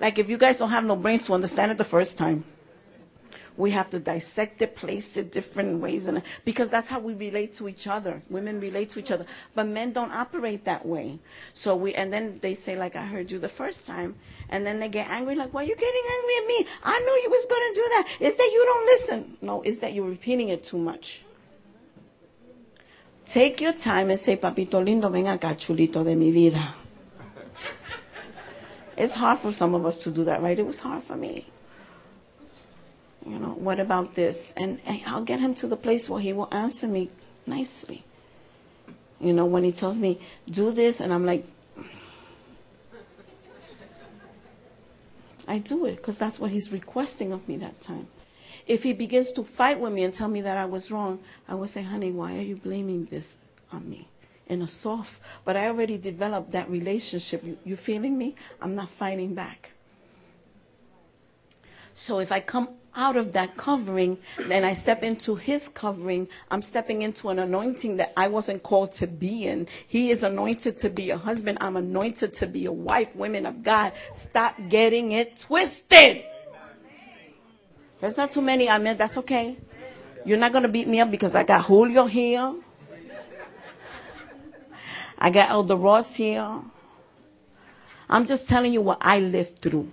[0.00, 2.44] Like if you guys don't have no brains to understand it the first time
[3.56, 7.52] we have to dissect it, place it different ways, and because that's how we relate
[7.54, 8.22] to each other.
[8.30, 11.18] Women relate to each other, but men don't operate that way.
[11.52, 14.16] So we, and then they say, like I heard you the first time,
[14.48, 16.66] and then they get angry, like, why are you getting angry at me?
[16.84, 18.08] I knew you was gonna do that.
[18.20, 19.36] Is that you don't listen?
[19.42, 21.22] No, is that you're repeating it too much.
[23.24, 26.74] Take your time and say, Papito lindo, ven acá, chulito de mi vida.
[28.96, 30.58] It's hard for some of us to do that, right?
[30.58, 31.46] It was hard for me.
[33.26, 34.52] You know, what about this?
[34.56, 37.10] And, I'll get him to the place where he will answer me
[37.46, 38.04] nicely.
[39.20, 40.20] You know, when he tells me,
[40.50, 41.44] do this, and I'm like,
[45.46, 48.08] I do it because that's what he's requesting of me that time.
[48.66, 51.54] If he begins to fight with me and tell me that I was wrong, I
[51.54, 53.38] will say, honey, why are you blaming this
[53.72, 54.08] on me?
[54.46, 57.42] In a soft, but I already developed that relationship.
[57.44, 58.34] You, you feeling me?
[58.60, 59.72] I'm not fighting back.
[61.94, 66.28] So if I come out of that covering, then I step into his covering.
[66.50, 69.68] I'm stepping into an anointing that I wasn't called to be in.
[69.86, 71.58] He is anointed to be a husband.
[71.60, 73.14] I'm anointed to be a wife.
[73.14, 76.24] Women of God, stop getting it twisted.
[78.00, 78.68] There's not too many.
[78.68, 79.56] I mean, that's okay.
[80.24, 82.54] You're not going to beat me up because I got Julio here.
[85.18, 86.62] I got Elder Ross here.
[88.10, 89.90] I'm just telling you what I lived through.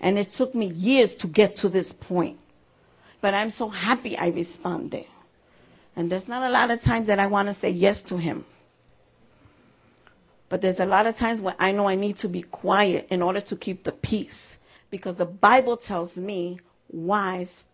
[0.00, 2.38] And it took me years to get to this point.
[3.20, 5.06] But I'm so happy I responded.
[5.94, 8.44] And there's not a lot of times that I want to say yes to him.
[10.48, 13.22] But there's a lot of times when I know I need to be quiet in
[13.22, 14.58] order to keep the peace.
[14.90, 16.58] Because the Bible tells me,
[16.90, 17.64] wives,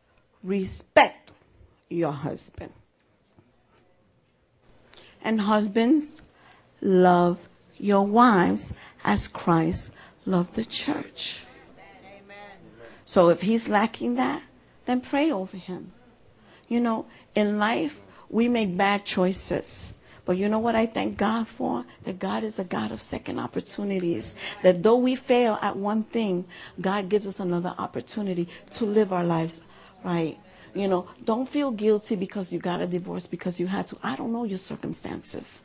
[0.42, 1.32] respect
[1.88, 2.72] your husband.
[5.22, 6.22] And husbands,
[6.80, 7.48] love
[7.78, 8.72] your wives
[9.04, 9.92] as Christ
[10.24, 11.44] loved the church.
[13.06, 14.42] So if he's lacking that,
[14.84, 15.92] then pray over him.
[16.68, 19.94] You know, in life, we make bad choices.
[20.24, 21.84] But you know what I thank God for?
[22.02, 24.34] That God is a God of second opportunities.
[24.62, 26.46] That though we fail at one thing,
[26.80, 29.60] God gives us another opportunity to live our lives
[30.02, 30.36] right.
[30.74, 33.98] You know, don't feel guilty because you got a divorce because you had to.
[34.02, 35.62] I don't know your circumstances.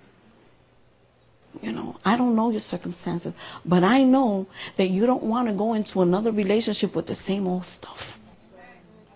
[1.62, 3.34] You know, I don't know your circumstances,
[3.66, 4.48] but I know
[4.78, 8.20] that you don't want to go into another relationship with the same old stuff.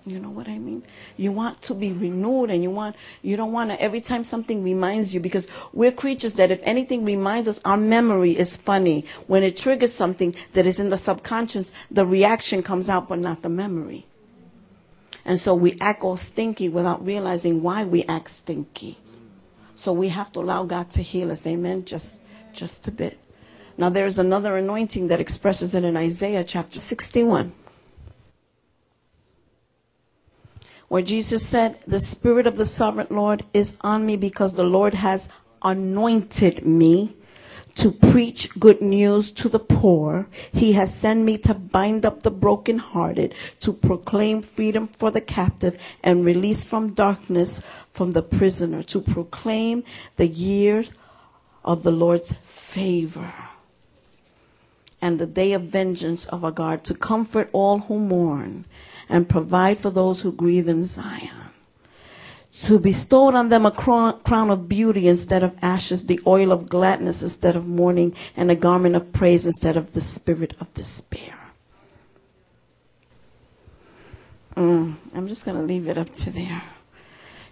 [0.08, 0.84] You know what I mean?
[1.18, 4.64] You want to be renewed and you want you don't want to every time something
[4.64, 9.06] reminds you because we're creatures that if anything reminds us our memory is funny.
[9.26, 13.42] When it triggers something that is in the subconscious, the reaction comes out but not
[13.42, 14.06] the memory.
[15.26, 19.00] And so we act all stinky without realizing why we act stinky.
[19.74, 21.48] So we have to allow God to heal us.
[21.48, 21.84] Amen.
[21.84, 22.22] Just
[22.56, 23.20] just a bit.
[23.78, 27.54] Now there's another anointing that expresses it in Isaiah chapter 61.
[30.88, 34.94] Where Jesus said, The Spirit of the Sovereign Lord is on me because the Lord
[34.94, 35.28] has
[35.62, 37.16] anointed me
[37.76, 40.28] to preach good news to the poor.
[40.54, 45.78] He has sent me to bind up the brokenhearted, to proclaim freedom for the captive
[46.02, 49.84] and release from darkness from the prisoner, to proclaim
[50.16, 50.86] the year
[51.66, 53.34] of the Lord's favor
[55.02, 58.64] and the day of vengeance of our God, to comfort all who mourn
[59.10, 61.46] and provide for those who grieve in Zion
[62.64, 67.22] to bestow on them a crown of beauty instead of ashes, the oil of gladness
[67.22, 71.38] instead of mourning, and a garment of praise instead of the spirit of despair.
[74.56, 76.64] Mm, I'm just going to leave it up to there.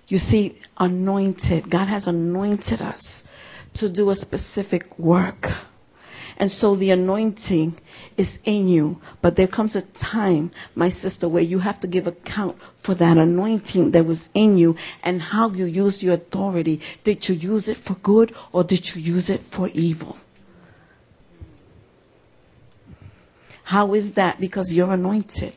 [0.07, 1.69] You see, anointed.
[1.69, 3.27] God has anointed us
[3.75, 5.51] to do a specific work.
[6.37, 7.77] And so the anointing
[8.17, 8.99] is in you.
[9.21, 13.17] But there comes a time, my sister, where you have to give account for that
[13.17, 16.81] anointing that was in you and how you use your authority.
[17.03, 20.17] Did you use it for good or did you use it for evil?
[23.65, 24.39] How is that?
[24.39, 25.53] Because you're anointed.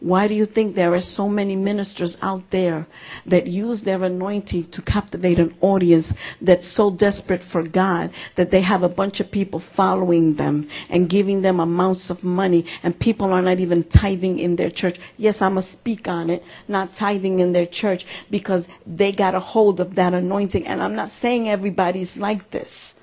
[0.00, 2.86] Why do you think there are so many ministers out there
[3.24, 6.12] that use their anointing to captivate an audience
[6.42, 11.08] that's so desperate for God that they have a bunch of people following them and
[11.08, 14.98] giving them amounts of money and people are not even tithing in their church?
[15.16, 19.34] Yes, I'm going to speak on it, not tithing in their church because they got
[19.34, 20.66] a hold of that anointing.
[20.66, 22.94] And I'm not saying everybody's like this.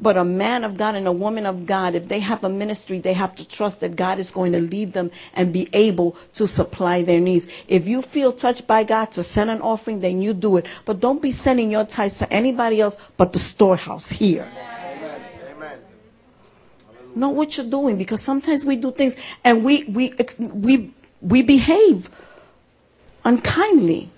[0.00, 2.98] But a man of God and a woman of God, if they have a ministry,
[2.98, 6.48] they have to trust that God is going to lead them and be able to
[6.48, 7.46] supply their needs.
[7.68, 10.66] If you feel touched by God to send an offering, then you do it.
[10.84, 14.46] But don't be sending your tithes to anybody else but the storehouse here.
[14.56, 15.78] Amen.
[17.14, 19.14] Know what you're doing because sometimes we do things
[19.44, 22.10] and we, we, we, we behave
[23.24, 24.10] unkindly.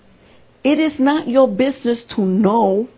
[0.65, 2.89] It is not your business to know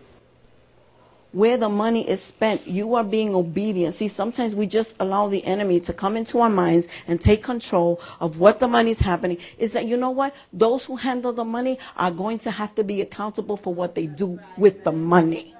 [1.31, 3.93] where the money is spent, you are being obedient.
[3.93, 8.01] See, sometimes we just allow the enemy to come into our minds and take control
[8.19, 9.37] of what the money is happening.
[9.57, 10.35] Is that, you know what?
[10.51, 14.07] Those who handle the money are going to have to be accountable for what they
[14.07, 15.55] do with the money.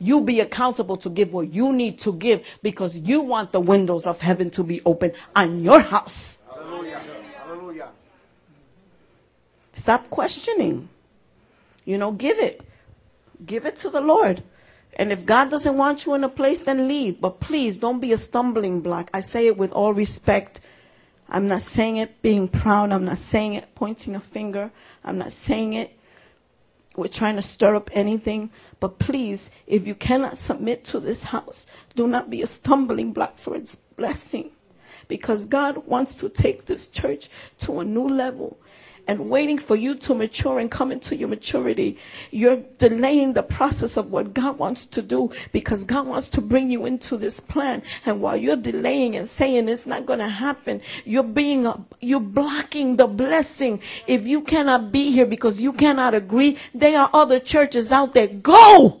[0.00, 4.06] You be accountable to give what you need to give because you want the windows
[4.06, 6.40] of heaven to be open on your house.
[6.52, 7.00] Hallelujah.
[7.46, 7.88] Hallelujah.
[9.72, 10.88] Stop questioning.
[11.84, 12.64] You know, give it.
[13.46, 14.42] Give it to the Lord.
[14.96, 17.20] And if God doesn't want you in a place, then leave.
[17.20, 19.10] But please don't be a stumbling block.
[19.12, 20.60] I say it with all respect.
[21.28, 22.92] I'm not saying it being proud.
[22.92, 24.70] I'm not saying it pointing a finger.
[25.04, 25.96] I'm not saying it
[26.96, 28.50] we're trying to stir up anything.
[28.78, 31.66] But please, if you cannot submit to this house,
[31.96, 34.50] do not be a stumbling block for its blessing.
[35.08, 38.56] because God wants to take this church to a new level
[39.06, 41.98] and waiting for you to mature and come into your maturity.
[42.30, 46.70] You're delaying the process of what God wants to do because God wants to bring
[46.70, 47.82] you into this plan.
[48.06, 51.70] And while you're delaying and saying it's not going to happen, you're being,
[52.00, 53.80] you're blocking the blessing.
[54.06, 58.28] If you cannot be here because you cannot agree, there are other churches out there.
[58.28, 59.00] Go!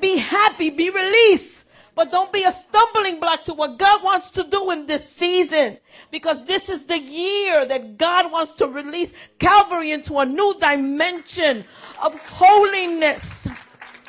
[0.00, 1.61] Be happy, be released.
[1.94, 5.78] But don't be a stumbling block to what God wants to do in this season.
[6.10, 11.64] Because this is the year that God wants to release Calvary into a new dimension
[12.02, 13.46] of holiness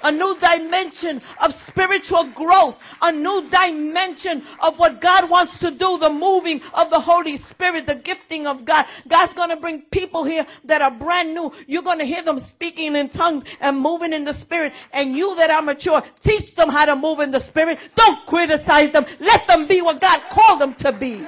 [0.03, 5.97] a new dimension of spiritual growth, a new dimension of what God wants to do,
[5.97, 8.85] the moving of the Holy Spirit, the gifting of God.
[9.07, 11.51] God's going to bring people here that are brand new.
[11.67, 14.73] You're going to hear them speaking in tongues and moving in the Spirit.
[14.91, 17.80] And you that are mature, teach them how to move in the Spirit.
[17.95, 19.05] Don't criticize them.
[19.19, 21.25] Let them be what God called them to be.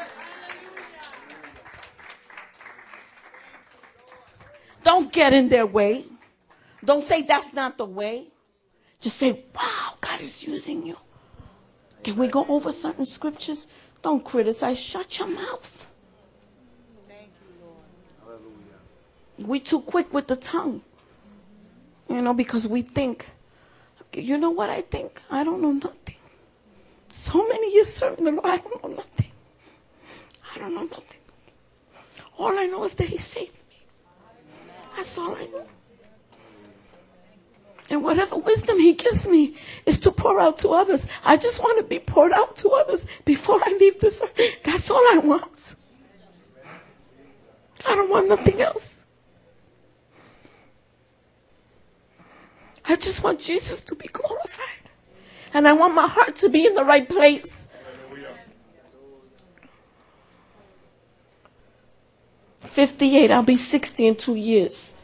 [4.83, 6.05] Don't get in their way.
[6.83, 8.27] Don't say that's not the way.
[9.01, 10.97] Just say, wow, God is using you.
[12.03, 13.67] Can we go over certain scriptures?
[14.01, 14.79] Don't criticize.
[14.79, 15.87] Shut your mouth.
[17.07, 17.85] Thank you, Lord.
[18.23, 19.49] Hallelujah.
[19.49, 20.81] We too quick with the tongue.
[22.09, 23.29] You know, because we think,
[24.13, 25.21] you know what I think?
[25.31, 26.15] I don't know nothing.
[27.09, 29.31] So many years serving the Lord, I don't know nothing.
[30.53, 31.21] I don't know nothing.
[32.37, 33.77] All I know is that He saved me.
[34.95, 35.65] That's all I know.
[37.87, 39.55] And whatever wisdom he gives me
[39.85, 41.05] is to pour out to others.
[41.23, 44.63] I just want to be poured out to others before I leave this earth.
[44.63, 45.75] That's all I want.
[47.85, 49.03] I don't want nothing else.
[52.85, 54.89] I just want Jesus to be glorified.
[55.53, 57.67] And I want my heart to be in the right place.
[62.61, 63.29] Fifty-eight.
[63.29, 64.94] I'll be sixty in two years.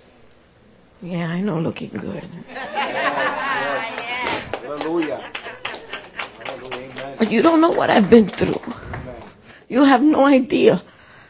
[1.02, 2.24] Yeah, I know, looking good.
[4.62, 5.20] Hallelujah.
[7.18, 8.62] But you don't know what I've been through.
[9.68, 10.84] You have no idea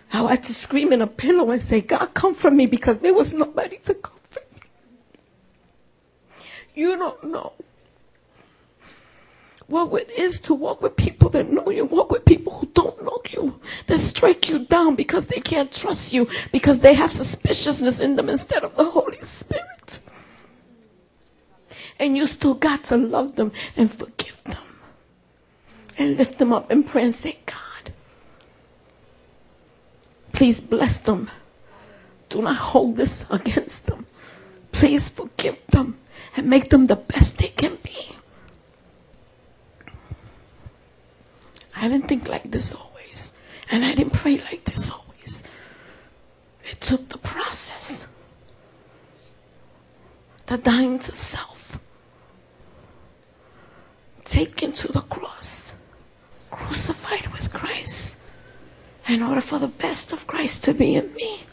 [0.10, 3.14] how I had to scream in a pillow and say, God, comfort me because there
[3.14, 4.60] was nobody to comfort me.
[6.76, 7.53] You don't know
[9.72, 13.02] what it is to walk with people that know you, walk with people who don't
[13.03, 17.99] know you, that strike you down because they can't trust you, because they have suspiciousness
[17.99, 19.99] in them instead of the Holy Spirit.
[21.98, 24.64] And you still got to love them and forgive them
[25.98, 27.93] and lift them up and pray and say, God,
[30.34, 31.30] please bless them.
[32.30, 34.06] Do not hold this against them.
[34.72, 35.98] Please forgive them
[36.35, 38.15] and make them the best they can be.
[41.81, 43.33] I didn't think like this always.
[43.71, 45.43] And I didn't pray like this always.
[46.63, 48.07] It took the process.
[50.45, 51.79] The dying to self.
[54.23, 55.73] Taken to the cross.
[56.51, 58.15] Crucified with Christ.
[59.07, 61.45] In order for the best of Christ to be in me.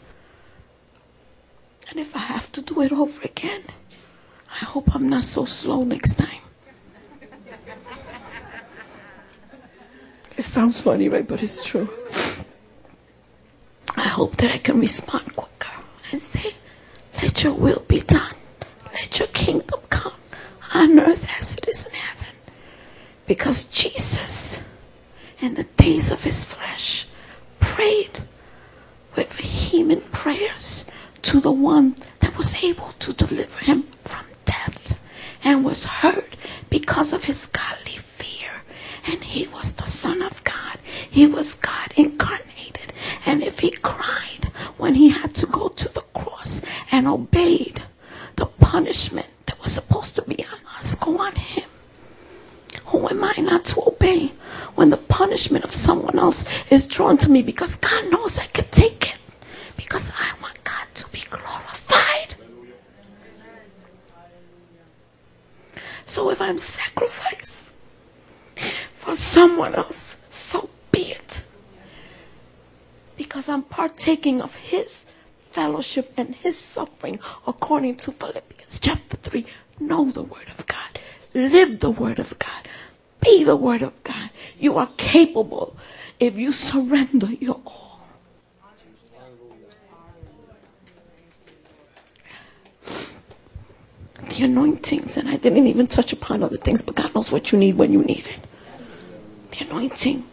[1.89, 3.63] And if I have to do it over again,
[4.61, 6.43] I hope I'm not so slow next time.
[10.39, 11.27] It sounds funny, right?
[11.27, 11.89] But it's true.
[13.97, 15.73] I hope that I can respond quicker
[16.13, 16.53] and say,
[17.21, 18.35] Let your will be done.
[18.93, 20.13] Let your kingdom come
[20.73, 22.35] on earth as it is in heaven.
[23.27, 24.63] Because Jesus,
[25.41, 27.05] in the days of his flesh,
[27.59, 28.19] prayed
[29.17, 30.89] with vehement prayers
[31.23, 34.97] to the one that was able to deliver him from death
[35.43, 36.37] and was heard
[36.69, 37.97] because of his godly
[39.09, 40.77] and he was the Son of God.
[41.09, 42.93] He was God incarnated.
[43.25, 44.45] And if he cried
[44.77, 46.61] when he had to go to the cross
[46.91, 47.83] and obeyed
[48.35, 51.67] the punishment that was supposed to be on us, go on him.
[52.85, 54.31] Who am I not to obey
[54.75, 58.65] when the punishment of someone else is drawn to me because God knows I can
[58.71, 59.19] take it?
[59.75, 62.35] Because I want God to be glorified.
[66.05, 67.71] So if I'm sacrificed,
[68.99, 71.43] for someone else, so be it.
[73.15, 75.05] Because I'm partaking of His
[75.39, 79.45] fellowship and His suffering according to Philippians chapter 3.
[79.79, 80.99] Know the Word of God,
[81.33, 82.67] live the Word of God,
[83.21, 84.31] be the Word of God.
[84.59, 85.77] You are capable
[86.19, 87.87] if you surrender your all.
[94.27, 97.57] the anointings, and I didn't even touch upon other things, but God knows what you
[97.57, 98.39] need when you need it
[99.61, 100.23] anointing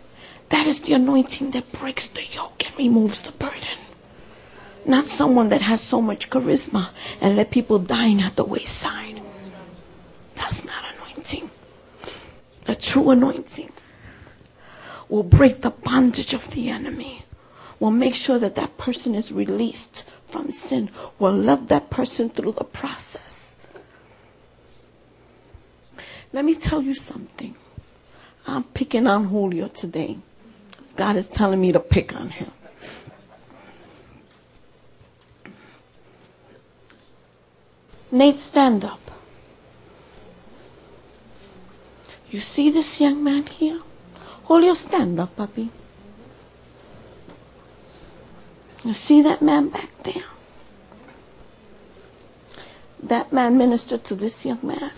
[0.51, 3.79] That is the anointing that breaks the yoke and removes the burden.
[4.85, 6.91] Not someone that has so much charisma
[7.21, 9.21] and let people dying at the wayside.
[10.37, 11.51] That's not anointing.
[12.65, 13.73] The true anointing
[15.09, 17.25] will break the bondage of the enemy,
[17.81, 22.53] will make sure that that person is released from sin, will love that person through
[22.53, 23.57] the process.
[26.33, 27.55] Let me tell you something.
[28.47, 30.19] I'm picking on Julio today.
[30.97, 32.51] God is telling me to pick on him.
[38.11, 39.01] Nate, stand up.
[42.31, 43.81] You see this young man here?
[44.45, 45.71] Julio, stand up, puppy.
[48.85, 50.25] You see that man back there?
[53.03, 54.93] That man ministered to this young man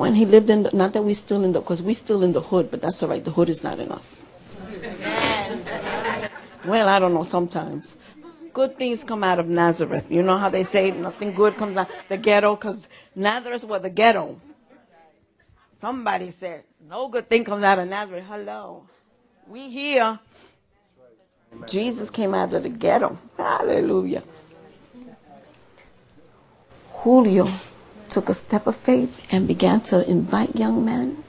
[0.00, 2.32] when he lived in the, not that we still in the, because we still in
[2.32, 3.22] the hood, but that's all right.
[3.22, 4.22] The hood is not in us.
[6.64, 7.96] Well, I don't know, sometimes.
[8.54, 10.10] Good things come out of Nazareth.
[10.10, 13.90] You know how they say nothing good comes out the ghetto because Nazareth was the
[13.90, 14.40] ghetto.
[15.66, 18.24] Somebody said, no good thing comes out of Nazareth.
[18.26, 18.86] Hello.
[19.46, 20.18] We here.
[21.68, 23.18] Jesus came out of the ghetto.
[23.36, 24.22] Hallelujah.
[27.02, 27.48] Julio
[28.10, 31.22] took a step of faith and began to invite young men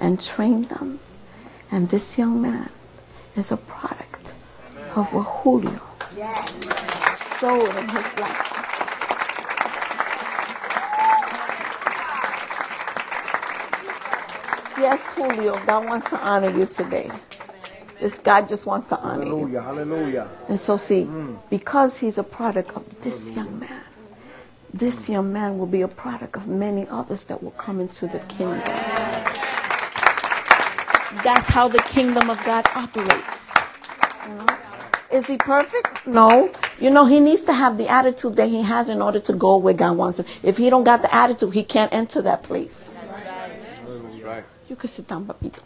[0.00, 1.00] and train them.
[1.70, 2.70] And this young man
[3.36, 4.32] is a product
[4.94, 5.80] of what Julio
[7.38, 8.58] sowed in his life.
[14.78, 17.10] Yes, Julio, God wants to honor you today.
[17.98, 19.60] Just God just wants to honor Hallelujah, you.
[19.60, 20.28] hallelujah.
[20.48, 21.36] And so see, mm.
[21.50, 23.82] because he's a product of this young man,
[24.72, 28.18] this young man will be a product of many others that will come into the
[28.20, 28.62] kingdom.
[31.24, 33.52] That's how the kingdom of God operates.
[34.26, 34.46] You know?
[35.10, 36.06] Is he perfect?
[36.06, 36.52] No.
[36.78, 39.56] You know, he needs to have the attitude that he has in order to go
[39.56, 40.26] where God wants him.
[40.42, 42.94] If he don't got the attitude, he can't enter that place.
[44.68, 45.60] You can sit down, papito.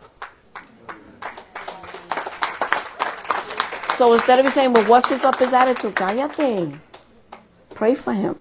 [3.96, 5.94] So instead of saying, well, what's his up his attitude?
[5.94, 6.78] Cállate.
[7.74, 8.38] Pray for him.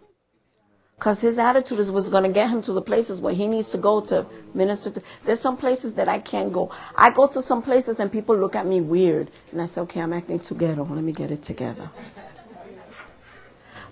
[1.02, 3.72] Because his attitude is what's going to get him to the places where he needs
[3.72, 4.24] to go to
[4.54, 5.02] minister to.
[5.26, 6.70] There's some places that I can't go.
[6.96, 9.32] I go to some places and people look at me weird.
[9.52, 10.86] And I say, okay, I'm acting too ghetto.
[10.86, 11.90] Let me get it together.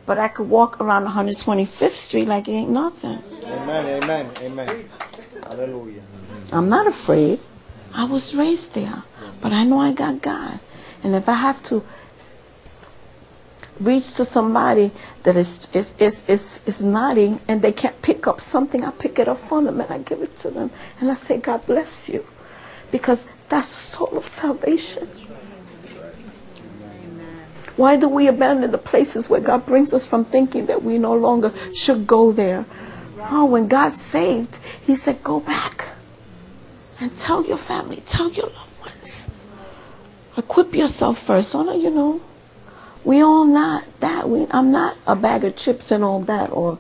[0.06, 3.24] But I could walk around 125th Street like it ain't nothing.
[3.44, 4.86] Amen, amen, amen.
[5.48, 6.04] Hallelujah.
[6.54, 7.40] I'm not afraid.
[7.92, 9.02] I was raised there.
[9.42, 10.60] But I know I got God.
[11.04, 11.84] And if I have to
[13.80, 14.92] reach to somebody
[15.24, 19.20] that is is, is, is, is nodding and they can't pick up something, I pick
[19.20, 20.72] it up from them and I give it to them.
[21.00, 22.26] And I say, God bless you.
[22.92, 25.08] Because that's the soul of salvation.
[27.76, 31.16] Why do we abandon the places where God brings us from thinking that we no
[31.16, 32.66] longer should go there?
[33.32, 35.88] Oh, when God saved, He said, go back
[37.00, 39.44] and tell your family, tell your loved ones.
[40.36, 41.54] Equip yourself first.
[41.54, 42.22] Don't you know?
[43.04, 44.30] We all not that.
[44.30, 46.78] We I'm not a bag of chips and all that, or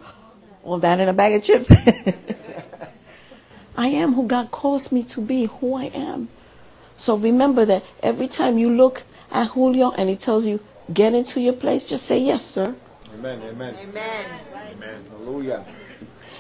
[0.64, 1.74] all that in a bag of chips.
[3.78, 6.28] I am who God calls me to be, who I am.
[6.98, 10.60] So remember that every time you look at Julio and he tells you,
[10.94, 12.76] get into your place, just say, yes, sir.
[13.14, 13.76] Amen, amen.
[13.82, 14.26] Amen.
[14.74, 15.04] Amen.
[15.10, 15.66] Hallelujah.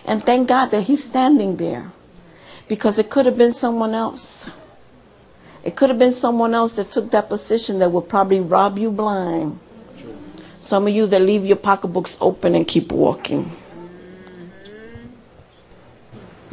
[0.06, 1.91] And thank God that he's standing there.
[2.68, 4.49] Because it could have been someone else.
[5.64, 8.91] It could have been someone else that took that position that would probably rob you
[8.91, 9.60] blind.
[10.60, 13.52] Some of you that leave your pocketbooks open and keep walking.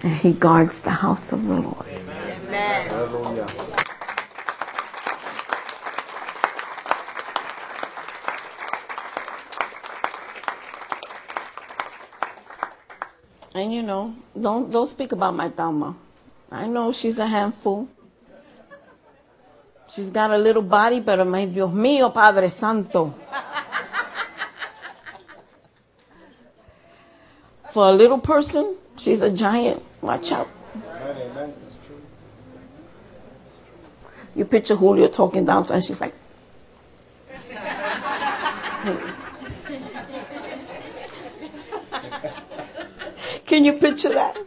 [0.02, 1.86] And he guards the house of the Lord.
[1.88, 2.88] Amen.
[2.88, 3.46] Hallelujah.
[13.54, 15.96] And you know, don't don't speak about my Dama.
[16.52, 17.88] I know she's a handful.
[19.88, 23.14] She's got a little body, pero my Dios mío, Padre Santo.
[27.76, 29.82] For a little person, she's a giant.
[30.00, 30.48] Watch out.
[34.34, 36.14] You picture Julio talking down to her, and she's like,
[43.44, 44.38] Can you picture that?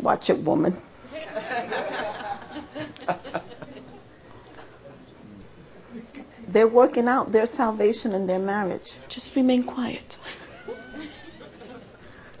[0.00, 0.80] Watch it, woman.
[6.52, 8.98] They're working out their salvation in their marriage.
[9.08, 10.18] Just remain quiet.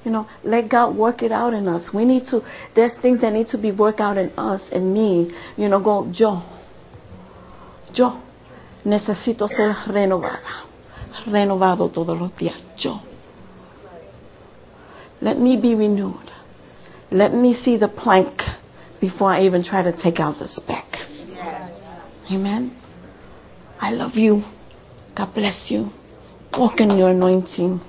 [0.02, 1.92] You know, let God work it out in us.
[1.92, 2.42] We need to,
[2.72, 5.34] there's things that need to be worked out in us and me.
[5.58, 6.42] You know, go, yo,
[7.94, 8.22] yo
[8.86, 10.64] necesito ser renovada.
[11.26, 12.56] Renovado todos los días.
[12.78, 13.02] Yo.
[15.20, 16.32] Let me be renewed.
[17.10, 18.42] Let me see the plank
[19.00, 21.00] before I even try to take out the speck.
[22.32, 22.79] Amen.
[23.82, 24.44] I love you.
[25.14, 25.90] God bless you.
[26.54, 27.80] Walk in your anointing.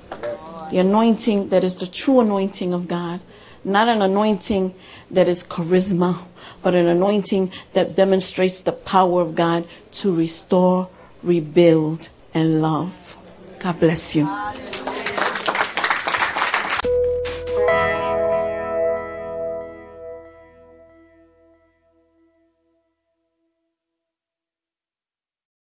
[0.70, 3.20] The anointing that is the true anointing of God.
[3.62, 4.74] Not an anointing
[5.10, 6.22] that is charisma,
[6.62, 9.68] but an anointing that demonstrates the power of God
[10.00, 10.88] to restore,
[11.22, 13.16] rebuild, and love.
[13.60, 14.26] God bless you.